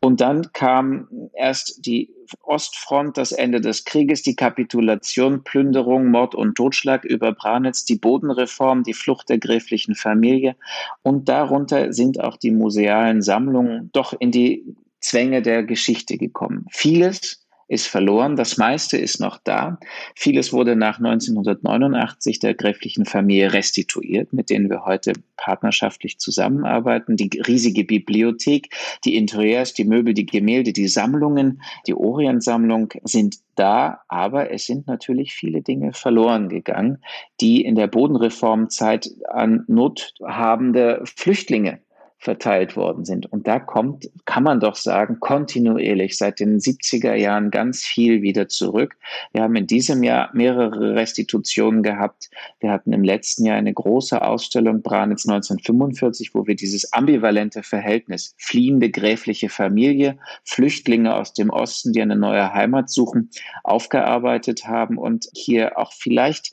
Und 0.00 0.20
dann 0.20 0.52
kam 0.52 1.08
erst 1.34 1.84
die 1.84 2.14
Ostfront, 2.42 3.16
das 3.16 3.32
Ende 3.32 3.60
des 3.60 3.84
Krieges, 3.84 4.22
die 4.22 4.36
Kapitulation, 4.36 5.42
Plünderung, 5.42 6.10
Mord 6.10 6.34
und 6.34 6.54
Totschlag 6.54 7.04
über 7.04 7.32
Branitz, 7.32 7.84
die 7.84 7.96
Bodenreform, 7.96 8.84
die 8.84 8.94
Flucht 8.94 9.28
der 9.28 9.38
gräflichen 9.38 9.94
Familie. 9.94 10.56
Und 11.02 11.28
darunter 11.28 11.92
sind 11.92 12.20
auch 12.20 12.36
die 12.36 12.52
musealen 12.52 13.20
Sammlungen 13.20 13.90
doch 13.92 14.14
in 14.18 14.30
die 14.30 14.64
Zwänge 15.00 15.42
der 15.42 15.64
Geschichte 15.64 16.18
gekommen. 16.18 16.66
Vieles 16.70 17.46
ist 17.70 17.86
verloren. 17.86 18.34
Das 18.34 18.56
meiste 18.56 18.98
ist 18.98 19.20
noch 19.20 19.38
da. 19.38 19.78
Vieles 20.16 20.52
wurde 20.52 20.74
nach 20.74 20.98
1989 20.98 22.40
der 22.40 22.54
gräflichen 22.54 23.06
Familie 23.06 23.52
restituiert, 23.52 24.32
mit 24.32 24.50
denen 24.50 24.68
wir 24.68 24.84
heute 24.84 25.12
partnerschaftlich 25.36 26.18
zusammenarbeiten. 26.18 27.16
Die 27.16 27.30
riesige 27.46 27.84
Bibliothek, 27.84 28.74
die 29.04 29.14
Interieurs, 29.14 29.72
die 29.72 29.84
Möbel, 29.84 30.14
die 30.14 30.26
Gemälde, 30.26 30.72
die 30.72 30.88
Sammlungen, 30.88 31.62
die 31.86 31.94
Orientsammlung 31.94 32.92
sind 33.04 33.36
da, 33.54 34.00
aber 34.08 34.50
es 34.50 34.66
sind 34.66 34.88
natürlich 34.88 35.32
viele 35.32 35.62
Dinge 35.62 35.92
verloren 35.92 36.48
gegangen, 36.48 36.98
die 37.40 37.64
in 37.64 37.76
der 37.76 37.86
Bodenreformzeit 37.86 39.10
an 39.28 39.64
nothabende 39.68 41.02
Flüchtlinge 41.04 41.80
verteilt 42.20 42.76
worden 42.76 43.06
sind. 43.06 43.32
Und 43.32 43.46
da 43.48 43.58
kommt, 43.58 44.10
kann 44.26 44.42
man 44.42 44.60
doch 44.60 44.74
sagen, 44.74 45.20
kontinuierlich 45.20 46.18
seit 46.18 46.38
den 46.38 46.58
70er 46.58 47.14
Jahren 47.14 47.50
ganz 47.50 47.82
viel 47.82 48.20
wieder 48.20 48.46
zurück. 48.46 48.96
Wir 49.32 49.42
haben 49.42 49.56
in 49.56 49.66
diesem 49.66 50.02
Jahr 50.02 50.28
mehrere 50.34 50.94
Restitutionen 50.94 51.82
gehabt. 51.82 52.28
Wir 52.60 52.72
hatten 52.72 52.92
im 52.92 53.04
letzten 53.04 53.46
Jahr 53.46 53.56
eine 53.56 53.72
große 53.72 54.20
Ausstellung 54.20 54.82
Branitz 54.82 55.26
1945, 55.26 56.34
wo 56.34 56.46
wir 56.46 56.56
dieses 56.56 56.92
ambivalente 56.92 57.62
Verhältnis 57.62 58.34
fliehende 58.36 58.90
gräfliche 58.90 59.48
Familie, 59.48 60.18
Flüchtlinge 60.44 61.16
aus 61.16 61.32
dem 61.32 61.48
Osten, 61.48 61.94
die 61.94 62.02
eine 62.02 62.16
neue 62.16 62.52
Heimat 62.52 62.90
suchen, 62.90 63.30
aufgearbeitet 63.64 64.66
haben 64.66 64.98
und 64.98 65.26
hier 65.32 65.78
auch 65.78 65.94
vielleicht 65.94 66.52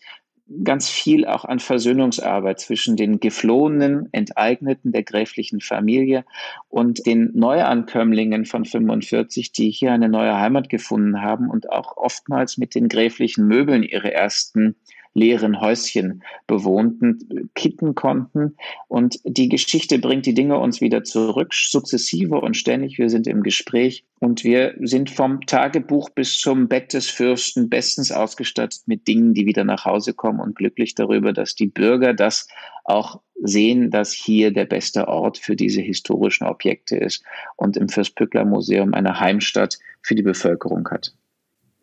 ganz 0.64 0.90
viel 0.90 1.26
auch 1.26 1.46
an 1.46 1.60
Versöhnungsarbeit 1.60 2.60
zwischen 2.60 2.96
den 2.96 3.20
geflohenen, 3.20 4.08
enteigneten 4.12 4.92
der 4.92 5.04
gräflichen 5.04 5.60
Familie 5.60 6.26
und 6.70 7.06
den 7.06 7.32
Neuankömmlingen 7.34 8.46
von 8.46 8.66
45, 8.66 9.52
die 9.52 9.70
hier 9.70 9.92
eine 9.92 10.10
neue 10.10 10.38
Heimat 10.38 10.70
gefunden 10.70 11.22
haben 11.22 11.50
und 11.50 11.70
auch 11.72 11.98
oftmals 11.98 12.58
mit 12.58 12.76
den 12.76 12.88
gräflichen 12.88 13.48
Möbeln 13.48 13.84
ihre 13.84 14.14
ersten 14.14 14.76
leeren 15.18 15.60
Häuschen 15.60 16.24
bewohnten, 16.46 17.50
kitten 17.56 17.96
konnten. 17.96 18.56
Und 18.88 19.20
die 19.26 19.50
Geschichte 19.50 19.98
bringt 19.98 20.28
die 20.28 20.36
Dinge 20.36 20.60
uns 20.60 20.80
wieder 20.80 21.04
zurück, 21.04 21.54
sukzessive 21.54 22.40
und 22.40 22.56
ständig. 22.56 23.00
Wir 23.00 23.10
sind 23.10 23.26
im 23.26 23.42
Gespräch 23.42 24.06
und 24.20 24.44
wir 24.44 24.76
sind 24.80 25.10
vom 25.10 25.42
Tagebuch 25.42 26.12
bis 26.12 26.40
zum 26.40 26.68
Bett 26.68 26.94
des 26.94 27.10
Fürsten 27.10 27.68
bestens 27.68 28.12
ausgestattet 28.12 28.82
mit 28.86 29.08
Dingen, 29.08 29.34
die 29.34 29.48
wieder 29.48 29.64
nach 29.64 29.86
Hause 29.86 30.14
kommen 30.14 30.40
und 30.40 30.56
glücklich 30.56 30.94
darüber, 30.94 31.34
dass 31.34 31.56
die 31.56 31.68
Bürger 31.68 32.14
das 32.14 32.48
auch 32.84 33.20
sehen, 33.42 33.90
dass 33.90 34.14
hier 34.14 34.52
der 34.52 34.66
beste 34.66 35.08
Ort 35.08 35.40
für 35.40 35.56
diese 35.56 35.82
historischen 35.82 36.46
Objekte 36.46 36.96
ist 36.96 37.24
und 37.56 37.76
im 37.76 37.90
Fürstpückler 37.90 38.46
Museum 38.46 38.94
eine 38.94 39.20
Heimstatt 39.20 39.78
für 40.02 40.14
die 40.14 40.24
Bevölkerung 40.24 40.88
hat. 40.90 41.14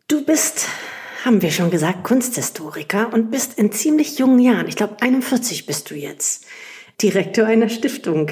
Du 0.07 0.23
bist 0.23 0.67
haben 1.25 1.41
wir 1.41 1.49
schon 1.49 1.71
gesagt, 1.71 2.03
Kunsthistoriker 2.03 3.11
und 3.11 3.31
bist 3.31 3.57
in 3.57 3.71
ziemlich 3.71 4.19
jungen 4.19 4.39
Jahren, 4.39 4.67
ich 4.67 4.75
glaube 4.75 4.97
41 5.01 5.65
bist 5.65 5.89
du 5.89 5.95
jetzt, 5.95 6.45
Direktor 7.01 7.47
einer 7.47 7.67
Stiftung. 7.67 8.29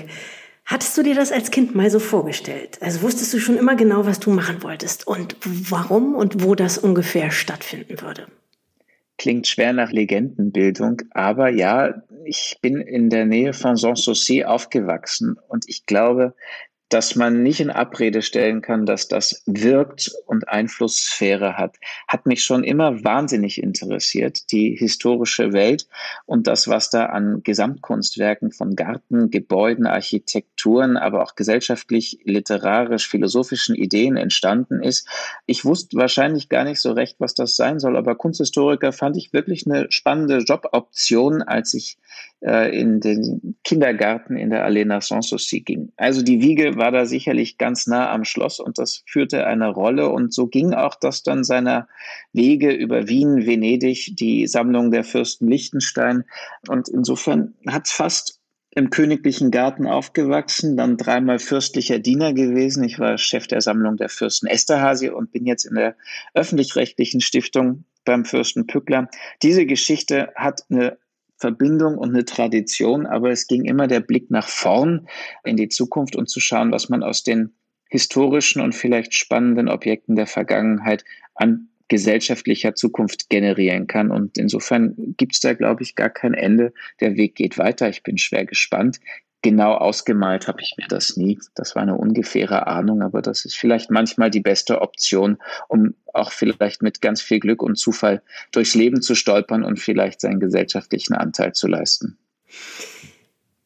Hattest 0.65 0.95
du 0.97 1.03
dir 1.03 1.15
das 1.15 1.31
als 1.31 1.51
Kind 1.51 1.75
mal 1.75 1.89
so 1.89 1.99
vorgestellt? 1.99 2.77
Also 2.81 3.01
wusstest 3.01 3.33
du 3.33 3.39
schon 3.39 3.57
immer 3.57 3.75
genau, 3.75 4.05
was 4.05 4.19
du 4.19 4.29
machen 4.29 4.61
wolltest 4.63 5.07
und 5.07 5.35
warum 5.43 6.13
und 6.13 6.43
wo 6.43 6.55
das 6.55 6.77
ungefähr 6.77 7.31
stattfinden 7.31 7.99
würde? 7.99 8.27
Klingt 9.17 9.47
schwer 9.47 9.73
nach 9.73 9.91
Legendenbildung, 9.91 11.01
aber 11.11 11.49
ja, 11.49 12.03
ich 12.25 12.59
bin 12.61 12.77
in 12.77 13.09
der 13.09 13.25
Nähe 13.25 13.53
von 13.53 13.75
Sanssouci 13.75 14.45
aufgewachsen 14.45 15.37
und 15.49 15.65
ich 15.67 15.85
glaube, 15.85 16.35
dass 16.89 17.15
man 17.15 17.41
nicht 17.41 17.59
in 17.59 17.71
Abrede 17.71 18.21
stellen 18.21 18.61
kann, 18.61 18.85
dass 18.85 19.07
das 19.07 19.41
wirkt 19.45 20.11
und 20.27 20.47
Einflusssphäre 20.47 21.57
hat, 21.57 21.77
hat 22.07 22.25
mich 22.25 22.43
schon 22.43 22.63
immer 22.63 23.03
wahnsinnig 23.03 23.61
interessiert, 23.61 24.51
die 24.51 24.75
historische 24.75 25.53
Welt 25.53 25.87
und 26.25 26.45
das, 26.45 26.67
was 26.67 26.89
da 26.89 27.07
an 27.07 27.41
Gesamtkunstwerken 27.43 28.51
von 28.51 28.75
Garten, 28.75 29.31
Gebäuden, 29.31 29.87
Architekturen, 29.87 30.97
aber 30.97 31.23
auch 31.23 31.35
gesellschaftlich, 31.35 32.19
literarisch, 32.25 33.07
philosophischen 33.07 33.75
Ideen 33.75 34.15
entstanden 34.15 34.83
ist. 34.83 35.07
Ich 35.47 35.65
wusste 35.65 35.97
wahrscheinlich 35.97 36.47
gar 36.49 36.63
nicht 36.63 36.79
so 36.79 36.91
recht, 36.91 37.15
was 37.19 37.33
das 37.33 37.55
sein 37.55 37.79
soll, 37.79 37.97
aber 37.97 38.15
Kunsthistoriker 38.15 38.91
fand 38.91 39.17
ich 39.17 39.33
wirklich 39.33 39.65
eine 39.65 39.87
spannende 39.89 40.37
Joboption, 40.39 41.41
als 41.41 41.73
ich 41.73 41.97
äh, 42.43 42.77
in 42.77 42.99
den 42.99 43.55
Kindergarten 43.63 44.35
in 44.35 44.49
der 44.49 44.65
Allee 44.65 44.85
Sanssouci 44.99 45.61
ging. 45.61 45.91
Also 45.95 46.21
die 46.21 46.41
Wiege 46.41 46.75
war 46.75 46.91
da 46.91 47.05
sicherlich 47.05 47.57
ganz 47.57 47.87
nah 47.87 48.11
am 48.11 48.25
Schloss 48.25 48.59
und 48.59 48.77
das 48.77 49.03
führte 49.07 49.47
eine 49.47 49.69
Rolle 49.69 50.09
und 50.09 50.33
so 50.33 50.47
ging 50.47 50.73
auch 50.73 50.95
das 50.95 51.23
dann 51.23 51.43
seiner 51.43 51.87
Wege 52.33 52.71
über 52.71 53.07
Wien, 53.07 53.45
Venedig, 53.45 54.15
die 54.17 54.47
Sammlung 54.47 54.91
der 54.91 55.03
Fürsten 55.03 55.47
Liechtenstein 55.47 56.25
und 56.67 56.89
insofern 56.89 57.53
hat 57.67 57.87
es 57.87 57.93
fast 57.93 58.39
im 58.75 58.89
königlichen 58.89 59.51
Garten 59.51 59.85
aufgewachsen, 59.85 60.75
dann 60.75 60.97
dreimal 60.97 61.37
fürstlicher 61.37 61.99
Diener 61.99 62.33
gewesen. 62.33 62.83
Ich 62.83 62.97
war 62.97 63.19
Chef 63.19 63.45
der 63.45 63.61
Sammlung 63.61 63.97
der 63.97 64.09
Fürsten 64.09 64.47
Esterhazy 64.47 65.09
und 65.09 65.31
bin 65.31 65.45
jetzt 65.45 65.65
in 65.65 65.75
der 65.75 65.95
öffentlich-rechtlichen 66.33 67.21
Stiftung 67.21 67.85
beim 68.03 68.25
Fürsten 68.25 68.65
Pückler. 68.65 69.09
Diese 69.43 69.67
Geschichte 69.67 70.33
hat 70.35 70.63
eine 70.69 70.97
Verbindung 71.37 71.97
und 71.97 72.09
eine 72.09 72.25
Tradition, 72.25 73.05
aber 73.05 73.31
es 73.31 73.47
ging 73.47 73.65
immer 73.65 73.87
der 73.87 73.99
Blick 73.99 74.31
nach 74.31 74.47
vorn 74.47 75.07
in 75.43 75.57
die 75.57 75.69
Zukunft 75.69 76.15
und 76.15 76.29
zu 76.29 76.39
schauen, 76.39 76.71
was 76.71 76.89
man 76.89 77.03
aus 77.03 77.23
den 77.23 77.53
historischen 77.89 78.61
und 78.61 78.73
vielleicht 78.73 79.13
spannenden 79.13 79.69
Objekten 79.69 80.15
der 80.15 80.27
Vergangenheit 80.27 81.03
an 81.35 81.69
gesellschaftlicher 81.89 82.75
Zukunft 82.75 83.29
generieren 83.29 83.87
kann. 83.87 84.09
Und 84.09 84.37
insofern 84.37 84.95
gibt 85.17 85.33
es 85.33 85.41
da, 85.41 85.53
glaube 85.53 85.83
ich, 85.83 85.95
gar 85.95 86.09
kein 86.09 86.33
Ende. 86.33 86.73
Der 87.01 87.17
Weg 87.17 87.35
geht 87.35 87.57
weiter. 87.57 87.89
Ich 87.89 88.03
bin 88.03 88.17
schwer 88.17 88.45
gespannt 88.45 88.99
genau 89.43 89.75
ausgemalt 89.75 90.47
habe 90.47 90.61
ich 90.61 90.73
mir 90.77 90.87
das 90.87 91.15
nie. 91.15 91.37
Das 91.53 91.75
war 91.75 91.83
eine 91.83 91.95
ungefähre 91.95 92.65
Ahnung, 92.65 93.03
aber 93.03 93.21
das 93.21 93.45
ist 93.45 93.55
vielleicht 93.55 93.91
manchmal 93.91 94.31
die 94.31 94.39
beste 94.39 94.81
Option, 94.81 95.37
um 95.67 95.93
auch 96.13 96.31
vielleicht 96.31 96.81
mit 96.81 97.01
ganz 97.01 97.21
viel 97.21 97.39
Glück 97.39 97.61
und 97.61 97.75
Zufall 97.75 98.23
durchs 98.51 98.73
Leben 98.73 99.01
zu 99.01 99.13
stolpern 99.13 99.63
und 99.63 99.79
vielleicht 99.79 100.21
seinen 100.21 100.39
gesellschaftlichen 100.39 101.13
Anteil 101.13 101.53
zu 101.53 101.67
leisten. 101.67 102.17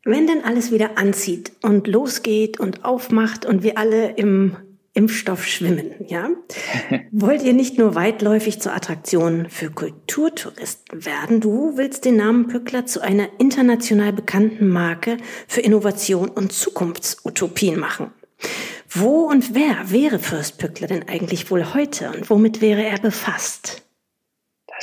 Wenn 0.03 0.27
dann 0.27 0.41
alles 0.41 0.71
wieder 0.71 0.97
anzieht 0.97 1.51
und 1.61 1.87
losgeht 1.87 2.59
und 2.59 2.83
aufmacht 2.83 3.45
und 3.45 3.63
wir 3.63 3.77
alle 3.77 4.11
im 4.11 4.55
Impfstoff 4.97 5.45
schwimmen, 5.45 5.91
ja? 6.07 6.29
Wollt 7.11 7.43
ihr 7.43 7.53
nicht 7.53 7.77
nur 7.77 7.93
weitläufig 7.93 8.59
zur 8.59 8.73
Attraktion 8.73 9.47
für 9.47 9.69
Kulturtouristen 9.69 11.05
werden? 11.05 11.39
Du 11.39 11.77
willst 11.77 12.03
den 12.03 12.17
Namen 12.17 12.47
Pückler 12.47 12.87
zu 12.87 13.01
einer 13.01 13.29
international 13.37 14.11
bekannten 14.11 14.67
Marke 14.69 15.17
für 15.47 15.61
Innovation 15.61 16.29
und 16.29 16.51
Zukunftsutopien 16.51 17.79
machen. 17.79 18.11
Wo 18.89 19.27
und 19.27 19.53
wer 19.53 19.91
wäre 19.91 20.17
Fürst 20.17 20.57
Pückler 20.57 20.87
denn 20.87 21.07
eigentlich 21.07 21.51
wohl 21.51 21.75
heute 21.75 22.09
und 22.09 22.31
womit 22.31 22.61
wäre 22.61 22.83
er 22.83 22.99
befasst? 22.99 23.86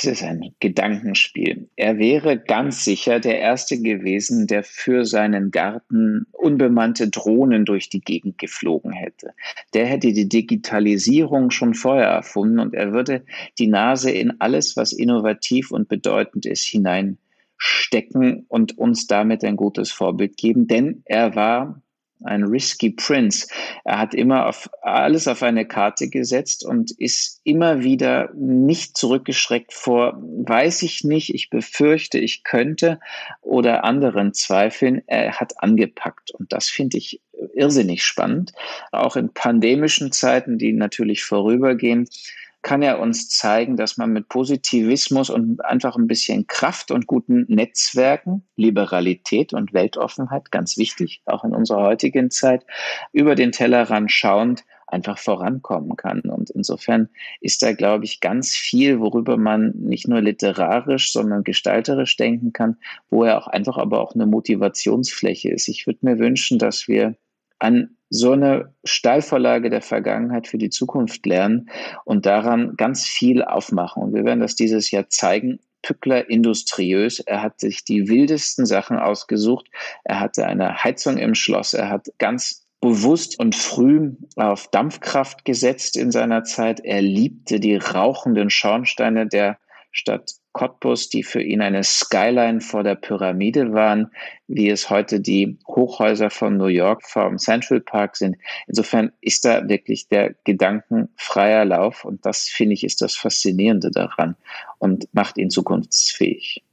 Das 0.05 0.21
ist 0.21 0.23
ein 0.23 0.53
Gedankenspiel. 0.59 1.67
Er 1.75 1.97
wäre 1.97 2.37
ganz 2.37 2.85
sicher 2.85 3.19
der 3.19 3.39
Erste 3.39 3.81
gewesen, 3.81 4.45
der 4.45 4.63
für 4.63 5.03
seinen 5.03 5.49
Garten 5.49 6.27
unbemannte 6.31 7.09
Drohnen 7.09 7.65
durch 7.65 7.89
die 7.89 8.01
Gegend 8.01 8.37
geflogen 8.37 8.91
hätte. 8.91 9.33
Der 9.73 9.87
hätte 9.87 10.13
die 10.13 10.29
Digitalisierung 10.29 11.49
schon 11.49 11.73
vorher 11.73 12.05
erfunden 12.05 12.59
und 12.59 12.75
er 12.75 12.93
würde 12.93 13.25
die 13.57 13.65
Nase 13.65 14.11
in 14.11 14.39
alles, 14.39 14.77
was 14.77 14.93
innovativ 14.93 15.71
und 15.71 15.87
bedeutend 15.87 16.45
ist, 16.45 16.65
hineinstecken 16.65 18.45
und 18.47 18.77
uns 18.77 19.07
damit 19.07 19.43
ein 19.43 19.55
gutes 19.55 19.91
Vorbild 19.91 20.37
geben, 20.37 20.67
denn 20.67 21.01
er 21.05 21.35
war 21.35 21.81
ein 22.23 22.43
risky 22.43 22.91
Prince. 22.91 23.47
Er 23.83 23.99
hat 23.99 24.13
immer 24.13 24.47
auf 24.47 24.69
alles 24.81 25.27
auf 25.27 25.43
eine 25.43 25.65
Karte 25.65 26.09
gesetzt 26.09 26.65
und 26.65 26.91
ist 26.91 27.41
immer 27.43 27.83
wieder 27.83 28.31
nicht 28.35 28.97
zurückgeschreckt 28.97 29.73
vor, 29.73 30.17
weiß 30.17 30.83
ich 30.83 31.03
nicht, 31.03 31.33
ich 31.33 31.49
befürchte, 31.49 32.17
ich 32.17 32.43
könnte 32.43 32.99
oder 33.41 33.83
anderen 33.83 34.33
Zweifeln. 34.33 35.01
Er 35.07 35.39
hat 35.39 35.61
angepackt 35.61 36.31
und 36.31 36.51
das 36.53 36.69
finde 36.69 36.97
ich 36.97 37.21
irrsinnig 37.53 38.03
spannend. 38.03 38.53
Auch 38.91 39.15
in 39.15 39.33
pandemischen 39.33 40.11
Zeiten, 40.11 40.57
die 40.57 40.73
natürlich 40.73 41.23
vorübergehen, 41.23 42.07
kann 42.65 42.81
er 42.81 42.99
uns 42.99 43.29
zeigen, 43.29 43.77
dass 43.77 43.95
man 43.95 44.11
mit 44.11 44.27
Positivismus 44.27 45.29
und 45.29 45.63
einfach 45.63 45.97
ein 45.97 46.07
bisschen 46.07 46.47
Kraft 46.47 46.89
und 46.89 47.05
guten 47.05 47.45
Netzwerken, 47.47 48.43
Liberalität 48.55 49.53
und 49.53 49.71
Weltoffenheit, 49.71 50.51
ganz 50.51 50.75
wichtig, 50.75 51.21
auch 51.27 51.43
in 51.43 51.53
unserer 51.53 51.83
heutigen 51.83 52.31
Zeit, 52.31 52.65
über 53.13 53.35
den 53.35 53.51
Tellerrand 53.51 54.11
schauend 54.11 54.63
einfach 54.87 55.19
vorankommen 55.19 55.95
kann. 55.95 56.21
Und 56.21 56.49
insofern 56.49 57.09
ist 57.39 57.61
da, 57.61 57.73
glaube 57.73 58.05
ich, 58.05 58.19
ganz 58.19 58.55
viel, 58.55 58.99
worüber 58.99 59.37
man 59.37 59.73
nicht 59.75 60.07
nur 60.07 60.21
literarisch, 60.21 61.11
sondern 61.11 61.43
gestalterisch 61.43 62.17
denken 62.17 62.51
kann, 62.51 62.77
wo 63.11 63.25
er 63.25 63.37
auch 63.37 63.47
einfach 63.47 63.77
aber 63.77 64.01
auch 64.01 64.15
eine 64.15 64.25
Motivationsfläche 64.25 65.51
ist. 65.51 65.67
Ich 65.67 65.85
würde 65.85 65.99
mir 66.01 66.17
wünschen, 66.17 66.57
dass 66.57 66.87
wir 66.87 67.15
an 67.65 67.97
so 68.09 68.31
eine 68.31 68.73
Steilvorlage 68.83 69.69
der 69.69 69.81
Vergangenheit 69.81 70.47
für 70.47 70.59
die 70.59 70.69
Zukunft 70.69 71.25
lernen 71.25 71.69
und 72.05 72.25
daran 72.25 72.75
ganz 72.77 73.05
viel 73.05 73.43
aufmachen. 73.43 74.03
Und 74.03 74.13
wir 74.13 74.23
werden 74.23 74.39
das 74.39 74.55
dieses 74.55 74.91
Jahr 74.91 75.09
zeigen. 75.09 75.59
Pückler 75.81 76.29
industriös. 76.29 77.19
Er 77.19 77.41
hat 77.41 77.59
sich 77.59 77.83
die 77.83 78.07
wildesten 78.07 78.65
Sachen 78.65 78.97
ausgesucht. 78.97 79.67
Er 80.03 80.19
hatte 80.19 80.45
eine 80.47 80.83
Heizung 80.83 81.17
im 81.17 81.35
Schloss. 81.35 81.73
Er 81.73 81.89
hat 81.89 82.07
ganz 82.17 82.65
bewusst 82.81 83.39
und 83.39 83.55
früh 83.55 84.13
auf 84.35 84.67
Dampfkraft 84.69 85.45
gesetzt 85.45 85.97
in 85.97 86.11
seiner 86.11 86.43
Zeit. 86.43 86.79
Er 86.83 87.01
liebte 87.01 87.59
die 87.59 87.75
rauchenden 87.75 88.49
Schornsteine 88.49 89.27
der 89.27 89.59
Stadt 89.91 90.33
Cottbus, 90.55 91.09
die 91.09 91.21
für 91.21 91.41
ihn 91.41 91.61
eine 91.61 91.83
Skyline 91.83 92.61
vor 92.61 92.83
der 92.83 92.95
Pyramide 92.95 93.73
waren, 93.73 94.11
wie 94.47 94.69
es 94.69 94.89
heute 94.89 95.19
die 95.19 95.57
Hochhäuser 95.67 96.29
von 96.29 96.55
New 96.55 96.67
York 96.67 97.03
vom 97.05 97.37
Central 97.37 97.81
Park 97.81 98.15
sind. 98.15 98.37
Insofern 98.65 99.11
ist 99.19 99.43
da 99.43 99.67
wirklich 99.67 100.07
der 100.07 100.33
gedankenfreier 100.45 101.65
Lauf 101.65 102.05
und 102.05 102.25
das 102.25 102.43
finde 102.47 102.73
ich 102.73 102.85
ist 102.85 103.01
das 103.01 103.17
Faszinierende 103.17 103.91
daran 103.91 104.37
und 104.79 105.09
macht 105.11 105.37
ihn 105.37 105.49
zukunftsfähig. 105.49 106.63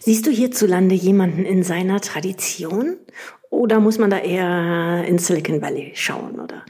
Siehst 0.00 0.26
du 0.26 0.30
hierzulande 0.30 0.94
jemanden 0.94 1.46
in 1.46 1.62
seiner 1.62 2.02
Tradition 2.02 2.98
oder 3.48 3.80
muss 3.80 3.96
man 3.96 4.10
da 4.10 4.18
eher 4.18 5.06
in 5.08 5.16
Silicon 5.16 5.62
Valley 5.62 5.92
schauen 5.94 6.38
oder 6.38 6.62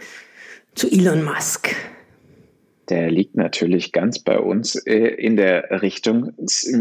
zu 0.76 0.88
Elon 0.88 1.24
Musk? 1.24 1.74
Der 2.88 3.10
liegt 3.10 3.36
natürlich 3.36 3.92
ganz 3.92 4.18
bei 4.18 4.38
uns 4.38 4.74
äh, 4.74 4.96
in 4.96 5.36
der 5.36 5.82
Richtung. 5.82 6.32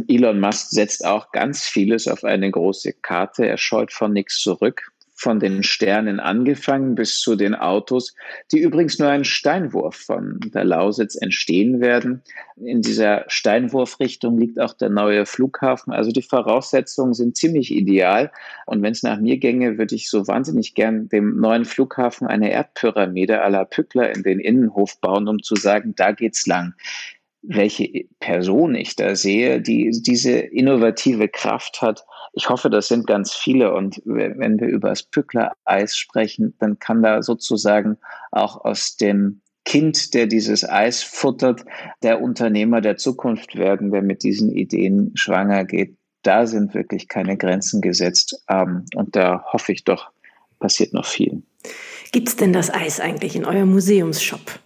Elon 0.08 0.40
Musk 0.40 0.70
setzt 0.70 1.06
auch 1.06 1.32
ganz 1.32 1.64
vieles 1.64 2.08
auf 2.08 2.24
eine 2.24 2.50
große 2.50 2.94
Karte. 2.94 3.46
Er 3.46 3.58
scheut 3.58 3.92
von 3.92 4.14
nichts 4.14 4.40
zurück 4.40 4.92
von 5.18 5.40
den 5.40 5.64
Sternen 5.64 6.20
angefangen 6.20 6.94
bis 6.94 7.20
zu 7.20 7.36
den 7.36 7.56
Autos, 7.56 8.16
die 8.52 8.60
übrigens 8.60 9.00
nur 9.00 9.10
ein 9.10 9.24
Steinwurf 9.24 9.96
von 9.96 10.40
der 10.54 10.64
Lausitz 10.64 11.16
entstehen 11.16 11.82
werden. 11.82 12.22
In 12.56 12.84
dieser 12.84 13.26
Steinwurfrichtung 13.28 14.38
liegt 14.38 14.60
auch 14.60 14.74
der 14.74 14.90
neue 14.90 15.26
Flughafen. 15.26 15.92
Also 15.92 16.12
die 16.12 16.22
Voraussetzungen 16.22 17.16
sind 17.16 17.36
ziemlich 17.36 17.74
ideal. 17.74 18.32
Und 18.68 18.84
wenn 18.84 18.92
es 18.92 19.02
nach 19.02 19.20
mir 19.20 19.38
ginge, 19.38 19.80
würde 19.80 19.96
ich 19.96 20.08
so 20.08 20.28
wahnsinnig 20.28 20.76
gern 20.76 21.10
dem 21.10 21.40
neuen 21.40 21.66
Flughafen 21.66 22.28
eine 22.28 22.52
Erdpyramide 22.52 23.44
à 23.44 23.50
la 23.50 23.66
Pückler 23.66 24.16
in 24.16 24.22
den 24.22 24.40
Innenhof 24.40 25.02
bauen, 25.02 25.28
um 25.28 25.42
zu 25.42 25.56
sagen, 25.56 25.96
da 25.96 26.12
geht's 26.12 26.46
lang 26.46 26.76
welche 27.42 28.06
Person 28.20 28.76
ich 28.76 28.96
da 28.96 29.16
sehe, 29.16 29.62
die 29.62 29.92
diese 30.02 30.32
innovative 30.32 31.28
Kraft 31.28 31.82
hat. 31.82 32.06
Ich 32.34 32.50
hoffe, 32.50 32.70
das 32.70 32.88
sind 32.88 33.08
ganz 33.08 33.34
viele. 33.34 33.74
Und 33.74 34.02
wenn 34.06 34.60
wir 34.60 34.68
über 34.68 34.90
das 34.90 35.04
Pückler-Eis 35.04 35.96
sprechen, 35.96 36.56
dann 36.60 36.80
kann 36.80 37.02
da 37.02 37.22
sozusagen 37.22 37.98
auch 38.32 38.64
aus 38.64 38.98
dem 38.98 39.42
Kind, 39.66 40.14
der 40.14 40.28
dieses 40.28 40.68
Eis 40.68 41.04
futtert, 41.04 41.66
der 42.02 42.22
Unternehmer 42.22 42.80
der 42.80 42.98
Zukunft 42.98 43.58
werden, 43.58 43.92
der 43.92 44.02
mit 44.02 44.24
diesen 44.24 44.52
Ideen 44.52 45.12
schwanger 45.16 45.66
geht. 45.66 45.98
Da 46.24 46.48
sind 46.48 46.74
wirklich 46.74 47.08
keine 47.08 47.38
Grenzen 47.38 47.82
gesetzt. 47.82 48.44
Ähm, 48.50 48.86
und 48.96 49.16
da 49.16 49.44
hoffe 49.52 49.74
ich 49.74 49.84
doch, 49.84 50.10
passiert 50.60 50.94
noch 50.94 51.06
viel. 51.06 51.44
Gibt 52.12 52.30
es 52.30 52.36
denn 52.36 52.54
das 52.54 52.74
Eis 52.74 53.00
eigentlich 53.00 53.36
in 53.36 53.46
eurem 53.46 53.72
Museumsshop? 53.72 54.60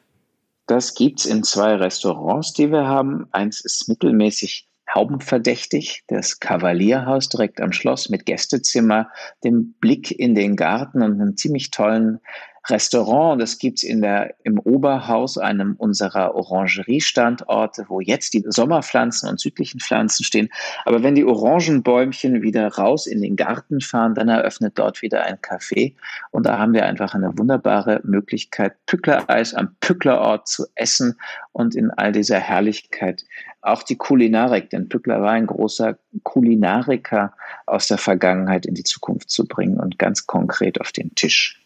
Das 0.71 0.93
gibt's 0.93 1.25
in 1.25 1.43
zwei 1.43 1.75
Restaurants, 1.75 2.53
die 2.53 2.71
wir 2.71 2.87
haben. 2.87 3.27
Eins 3.31 3.59
ist 3.59 3.89
mittelmäßig 3.89 4.69
haubenverdächtig, 4.95 6.05
das 6.07 6.39
Kavalierhaus 6.39 7.27
direkt 7.27 7.59
am 7.59 7.73
Schloss 7.73 8.07
mit 8.07 8.25
Gästezimmer, 8.25 9.09
dem 9.43 9.73
Blick 9.81 10.17
in 10.17 10.33
den 10.33 10.55
Garten 10.55 11.01
und 11.01 11.19
einem 11.19 11.35
ziemlich 11.35 11.71
tollen 11.71 12.21
Restaurant. 12.69 13.41
Das 13.41 13.57
gibt's 13.57 13.83
in 13.83 14.01
der, 14.01 14.35
im 14.43 14.59
Oberhaus, 14.59 15.37
einem 15.37 15.75
unserer 15.77 16.35
Orangeriestandorte, 16.35 17.85
wo 17.87 17.99
jetzt 17.99 18.33
die 18.33 18.43
Sommerpflanzen 18.47 19.29
und 19.29 19.39
südlichen 19.39 19.79
Pflanzen 19.79 20.23
stehen. 20.23 20.49
Aber 20.85 21.03
wenn 21.03 21.15
die 21.15 21.25
Orangenbäumchen 21.25 22.41
wieder 22.41 22.67
raus 22.67 23.07
in 23.07 23.21
den 23.21 23.35
Garten 23.35 23.81
fahren, 23.81 24.15
dann 24.15 24.29
eröffnet 24.29 24.77
dort 24.77 25.01
wieder 25.01 25.23
ein 25.23 25.37
Café. 25.37 25.95
Und 26.31 26.45
da 26.45 26.57
haben 26.57 26.73
wir 26.73 26.85
einfach 26.85 27.15
eine 27.15 27.37
wunderbare 27.37 28.01
Möglichkeit, 28.03 28.73
Pücklereis 28.85 29.53
am 29.53 29.75
Pücklerort 29.79 30.47
zu 30.47 30.65
essen 30.75 31.19
und 31.51 31.75
in 31.75 31.91
all 31.91 32.11
dieser 32.11 32.39
Herrlichkeit 32.39 33.23
auch 33.61 33.83
die 33.83 33.95
Kulinarik, 33.95 34.69
denn 34.71 34.89
Pückler 34.89 35.21
war 35.21 35.31
ein 35.31 35.45
großer 35.45 35.97
Kulinariker 36.23 37.33
aus 37.67 37.87
der 37.87 37.99
Vergangenheit 37.99 38.65
in 38.65 38.73
die 38.73 38.83
Zukunft 38.83 39.29
zu 39.29 39.45
bringen 39.45 39.79
und 39.79 39.99
ganz 39.99 40.25
konkret 40.25 40.81
auf 40.81 40.91
den 40.91 41.13
Tisch. 41.13 41.60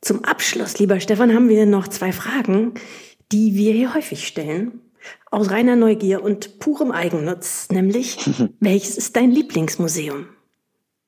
Zum 0.00 0.24
Abschluss, 0.24 0.78
lieber 0.78 1.00
Stefan, 1.00 1.34
haben 1.34 1.48
wir 1.48 1.66
noch 1.66 1.88
zwei 1.88 2.12
Fragen, 2.12 2.74
die 3.32 3.54
wir 3.54 3.72
hier 3.72 3.94
häufig 3.94 4.26
stellen. 4.26 4.80
Aus 5.30 5.50
reiner 5.50 5.76
Neugier 5.76 6.22
und 6.22 6.58
purem 6.58 6.92
Eigennutz, 6.92 7.68
nämlich, 7.70 8.18
welches 8.60 8.96
ist 8.96 9.16
dein 9.16 9.30
Lieblingsmuseum? 9.30 10.26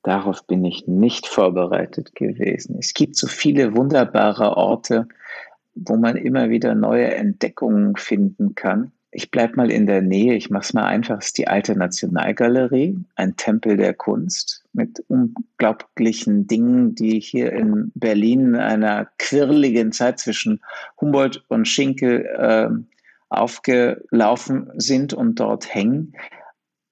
Darauf 0.03 0.45
bin 0.45 0.65
ich 0.65 0.87
nicht 0.87 1.27
vorbereitet 1.27 2.15
gewesen. 2.15 2.77
Es 2.79 2.93
gibt 2.93 3.15
so 3.15 3.27
viele 3.27 3.75
wunderbare 3.75 4.57
Orte, 4.57 5.07
wo 5.75 5.95
man 5.95 6.15
immer 6.15 6.49
wieder 6.49 6.75
neue 6.75 7.13
Entdeckungen 7.13 7.95
finden 7.95 8.55
kann. 8.55 8.91
Ich 9.11 9.29
bleibe 9.29 9.57
mal 9.57 9.71
in 9.71 9.85
der 9.85 10.01
Nähe, 10.01 10.35
ich 10.35 10.49
mache 10.49 10.63
es 10.63 10.73
mal 10.73 10.85
einfach, 10.85 11.19
es 11.19 11.27
ist 11.27 11.37
die 11.37 11.47
alte 11.47 11.75
Nationalgalerie, 11.75 12.97
ein 13.15 13.35
Tempel 13.35 13.77
der 13.77 13.93
Kunst 13.93 14.60
mit 14.73 15.03
unglaublichen 15.07 16.47
Dingen, 16.47 16.95
die 16.95 17.19
hier 17.19 17.53
in 17.53 17.91
Berlin 17.95 18.53
in 18.53 18.55
einer 18.55 19.09
quirligen 19.17 19.91
Zeit 19.91 20.19
zwischen 20.19 20.61
Humboldt 20.99 21.43
und 21.47 21.67
Schinkel 21.67 22.25
äh, 22.25 22.69
aufgelaufen 23.29 24.71
sind 24.75 25.13
und 25.13 25.39
dort 25.39 25.73
hängen. 25.73 26.13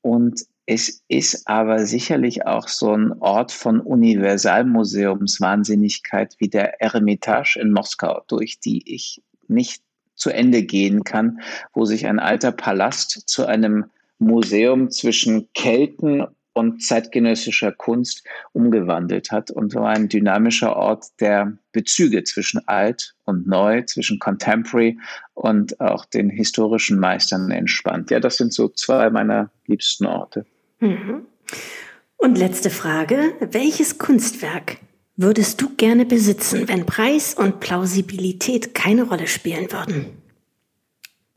Und 0.02 0.46
es 0.66 1.04
ist 1.08 1.48
aber 1.48 1.86
sicherlich 1.86 2.46
auch 2.46 2.68
so 2.68 2.96
ein 2.96 3.14
Ort 3.22 3.52
von 3.52 3.82
Universalmuseumswahnsinnigkeit 3.82 6.36
wie 6.38 6.48
der 6.48 6.80
Eremitage 6.80 7.60
in 7.60 7.72
Moskau, 7.72 8.22
durch 8.28 8.60
die 8.60 8.84
ich 8.86 9.24
nicht 9.48 9.82
zu 10.14 10.30
Ende 10.30 10.62
gehen 10.64 11.04
kann, 11.04 11.40
wo 11.74 11.86
sich 11.86 12.06
ein 12.06 12.20
alter 12.20 12.52
Palast 12.52 13.28
zu 13.28 13.48
einem 13.48 13.86
Museum 14.20 14.92
zwischen 14.92 15.52
Kelten 15.54 16.28
und 16.60 16.84
zeitgenössischer 16.84 17.72
Kunst 17.72 18.24
umgewandelt 18.54 19.32
hat 19.32 19.50
und 19.50 19.72
so 19.72 19.80
ein 19.80 20.10
dynamischer 20.10 20.76
Ort 20.76 21.06
der 21.20 21.58
Bezüge 21.72 22.24
zwischen 22.24 22.68
alt 22.68 23.16
und 23.26 23.48
neu, 23.48 23.84
zwischen 23.84 24.20
Contemporary 24.20 25.00
und 25.34 25.80
auch 25.80 26.06
den 26.06 26.30
historischen 26.30 27.00
Meistern 27.00 27.50
entspannt. 27.52 28.12
Ja, 28.12 28.20
das 28.20 28.38
sind 28.38 28.54
so 28.54 28.68
zwei 28.68 29.10
meiner 29.10 29.50
liebsten 29.66 30.06
Orte. 30.06 30.46
Mhm. 30.80 31.26
Und 32.18 32.38
letzte 32.38 32.70
Frage, 32.70 33.34
welches 33.40 33.98
Kunstwerk 33.98 34.78
würdest 35.16 35.62
du 35.62 35.70
gerne 35.76 36.06
besitzen, 36.06 36.68
wenn 36.68 36.86
Preis 36.86 37.34
und 37.34 37.60
Plausibilität 37.62 38.76
keine 38.76 39.04
Rolle 39.04 39.28
spielen 39.28 39.72
würden? 39.72 40.06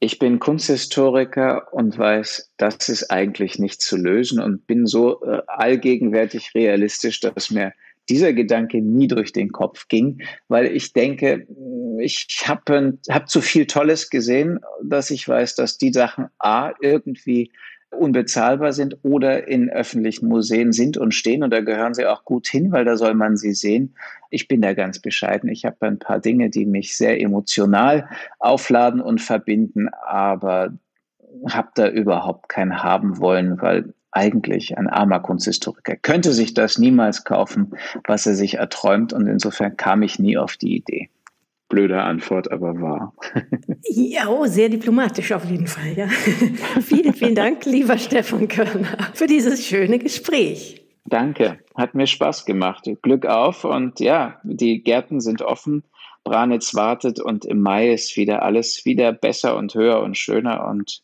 Ich 0.05 0.19
bin 0.19 0.41
Kunsthistoriker 0.41 1.73
und 1.73 1.97
weiß, 1.97 2.55
das 2.57 2.89
ist 2.89 3.13
eigentlich 3.13 3.61
nicht 3.61 3.81
zu 3.81 3.97
lösen 3.97 4.41
und 4.41 4.67
bin 4.67 4.85
so 4.85 5.23
äh, 5.23 5.43
allgegenwärtig 5.47 6.57
realistisch, 6.57 7.21
dass 7.21 7.53
mir 7.53 7.73
dieser 8.09 8.33
Gedanke 8.33 8.83
nie 8.83 9.07
durch 9.07 9.33
den 9.33 9.53
Kopf 9.53 9.87
ging, 9.87 10.21
weil 10.49 10.67
ich 10.75 10.93
denke, 10.93 11.47
ich 12.01 12.27
habe 12.47 12.99
hab 13.11 13.29
zu 13.29 13.41
viel 13.41 13.67
Tolles 13.67 14.11
gesehen, 14.11 14.59
dass 14.83 15.13
ich 15.13 15.29
weiß, 15.29 15.55
dass 15.55 15.79
die 15.79 15.93
Sachen 15.93 16.27
A 16.41 16.73
irgendwie 16.81 17.53
unbezahlbar 17.93 18.73
sind 18.73 18.99
oder 19.03 19.49
in 19.49 19.71
öffentlichen 19.71 20.29
Museen 20.29 20.73
sind 20.73 20.97
und 20.97 21.13
stehen. 21.13 21.43
Und 21.43 21.51
da 21.51 21.61
gehören 21.61 21.95
sie 21.95 22.07
auch 22.07 22.25
gut 22.25 22.47
hin, 22.47 22.73
weil 22.73 22.85
da 22.85 22.97
soll 22.97 23.15
man 23.15 23.37
sie 23.37 23.55
sehen. 23.55 23.95
Ich 24.31 24.49
bin 24.49 24.63
da 24.63 24.75
ganz 24.75 24.99
bescheiden. 24.99 25.49
Ich 25.49 25.65
habe 25.65 25.77
ein 25.87 25.99
paar 25.99 26.21
Dinge, 26.21 26.51
die 26.51 26.67
mich 26.67 26.97
sehr 26.97 27.21
emotional 27.21 28.09
aufladen 28.39 29.01
und 29.01 29.21
verbinden, 29.21 29.89
aber 30.07 30.73
habe 31.49 31.69
da 31.75 31.89
überhaupt 31.89 32.49
kein 32.49 32.83
haben 32.83 33.19
wollen, 33.19 33.61
weil 33.61 33.95
eigentlich 34.11 34.77
ein 34.77 34.89
armer 34.89 35.21
Kunsthistoriker 35.21 35.97
könnte 35.97 36.33
sich 36.33 36.53
das 36.55 36.79
niemals 36.79 37.25
kaufen, 37.25 37.73
was 38.07 38.27
er 38.27 38.35
sich 38.35 38.55
erträumt. 38.55 39.13
Und 39.13 39.27
insofern 39.27 39.77
kam 39.77 40.03
ich 40.03 40.19
nie 40.19 40.37
auf 40.37 40.57
die 40.57 40.77
Idee. 40.77 41.09
Blöde 41.73 42.03
Antwort, 42.03 42.53
aber 42.53 42.79
wahr. 42.83 43.15
ja, 43.89 44.29
oh, 44.29 44.45
sehr 44.45 44.69
diplomatisch 44.69 45.33
auf 45.33 45.47
jeden 45.47 45.67
Fall. 45.67 45.95
Ja. 45.97 46.07
vielen, 46.83 47.15
vielen 47.15 47.35
Dank, 47.35 47.65
lieber 47.65 47.97
Stefan 47.97 48.47
Körner, 48.47 49.11
für 49.15 49.27
dieses 49.27 49.67
schöne 49.67 49.99
Gespräch. 49.99 50.85
Danke, 51.07 51.59
hat 51.75 51.95
mir 51.95 52.07
Spaß 52.07 52.45
gemacht. 52.45 52.89
Glück 53.01 53.25
auf 53.25 53.65
und 53.65 54.01
ja, 54.01 54.39
die 54.45 54.83
Gärten 54.83 55.21
sind 55.21 55.41
offen. 55.41 55.83
Branitz 56.25 56.75
wartet 56.75 57.21
und 57.21 57.47
im 57.47 57.63
Mai 57.63 57.91
ist 57.91 58.19
wieder 58.19 58.43
alles 58.43 58.85
wieder 58.85 59.13
besser 59.13 59.57
und 59.57 59.75
höher 59.75 60.03
und 60.03 60.19
schöner 60.19 60.67
und 60.67 61.01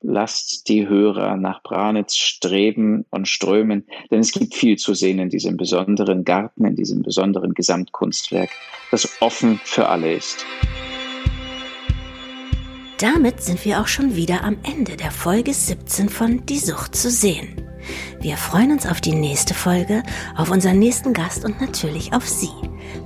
lasst 0.00 0.68
die 0.68 0.88
Hörer 0.88 1.36
nach 1.36 1.62
Branitz 1.62 2.16
streben 2.16 3.04
und 3.10 3.28
strömen, 3.28 3.84
denn 4.10 4.20
es 4.20 4.32
gibt 4.32 4.54
viel 4.54 4.76
zu 4.76 4.94
sehen 4.94 5.18
in 5.18 5.30
diesem 5.30 5.56
besonderen 5.56 6.24
Garten, 6.24 6.64
in 6.64 6.76
diesem 6.76 7.02
besonderen 7.02 7.54
Gesamtkunstwerk, 7.54 8.50
das 8.90 9.20
offen 9.20 9.60
für 9.64 9.88
alle 9.88 10.14
ist. 10.14 10.44
Damit 12.98 13.40
sind 13.40 13.64
wir 13.64 13.80
auch 13.80 13.86
schon 13.86 14.16
wieder 14.16 14.42
am 14.42 14.56
Ende 14.64 14.96
der 14.96 15.12
Folge 15.12 15.54
17 15.54 16.08
von 16.08 16.44
Die 16.46 16.58
Sucht 16.58 16.96
zu 16.96 17.10
sehen. 17.10 17.62
Wir 18.20 18.36
freuen 18.36 18.72
uns 18.72 18.86
auf 18.86 19.00
die 19.00 19.14
nächste 19.14 19.54
Folge, 19.54 20.02
auf 20.36 20.50
unseren 20.50 20.80
nächsten 20.80 21.12
Gast 21.12 21.44
und 21.44 21.60
natürlich 21.60 22.12
auf 22.12 22.28
Sie. 22.28 22.50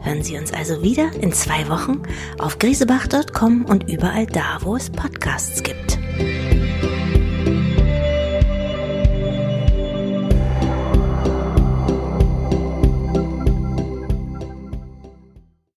Hören 0.00 0.22
Sie 0.22 0.38
uns 0.38 0.52
also 0.52 0.82
wieder 0.82 1.12
in 1.20 1.32
zwei 1.32 1.68
Wochen 1.68 2.02
auf 2.38 2.58
grisebach.com 2.58 3.66
und 3.66 3.90
überall 3.90 4.26
da, 4.26 4.58
wo 4.62 4.76
es 4.76 4.90
Podcasts 4.90 5.62
gibt. 5.62 5.98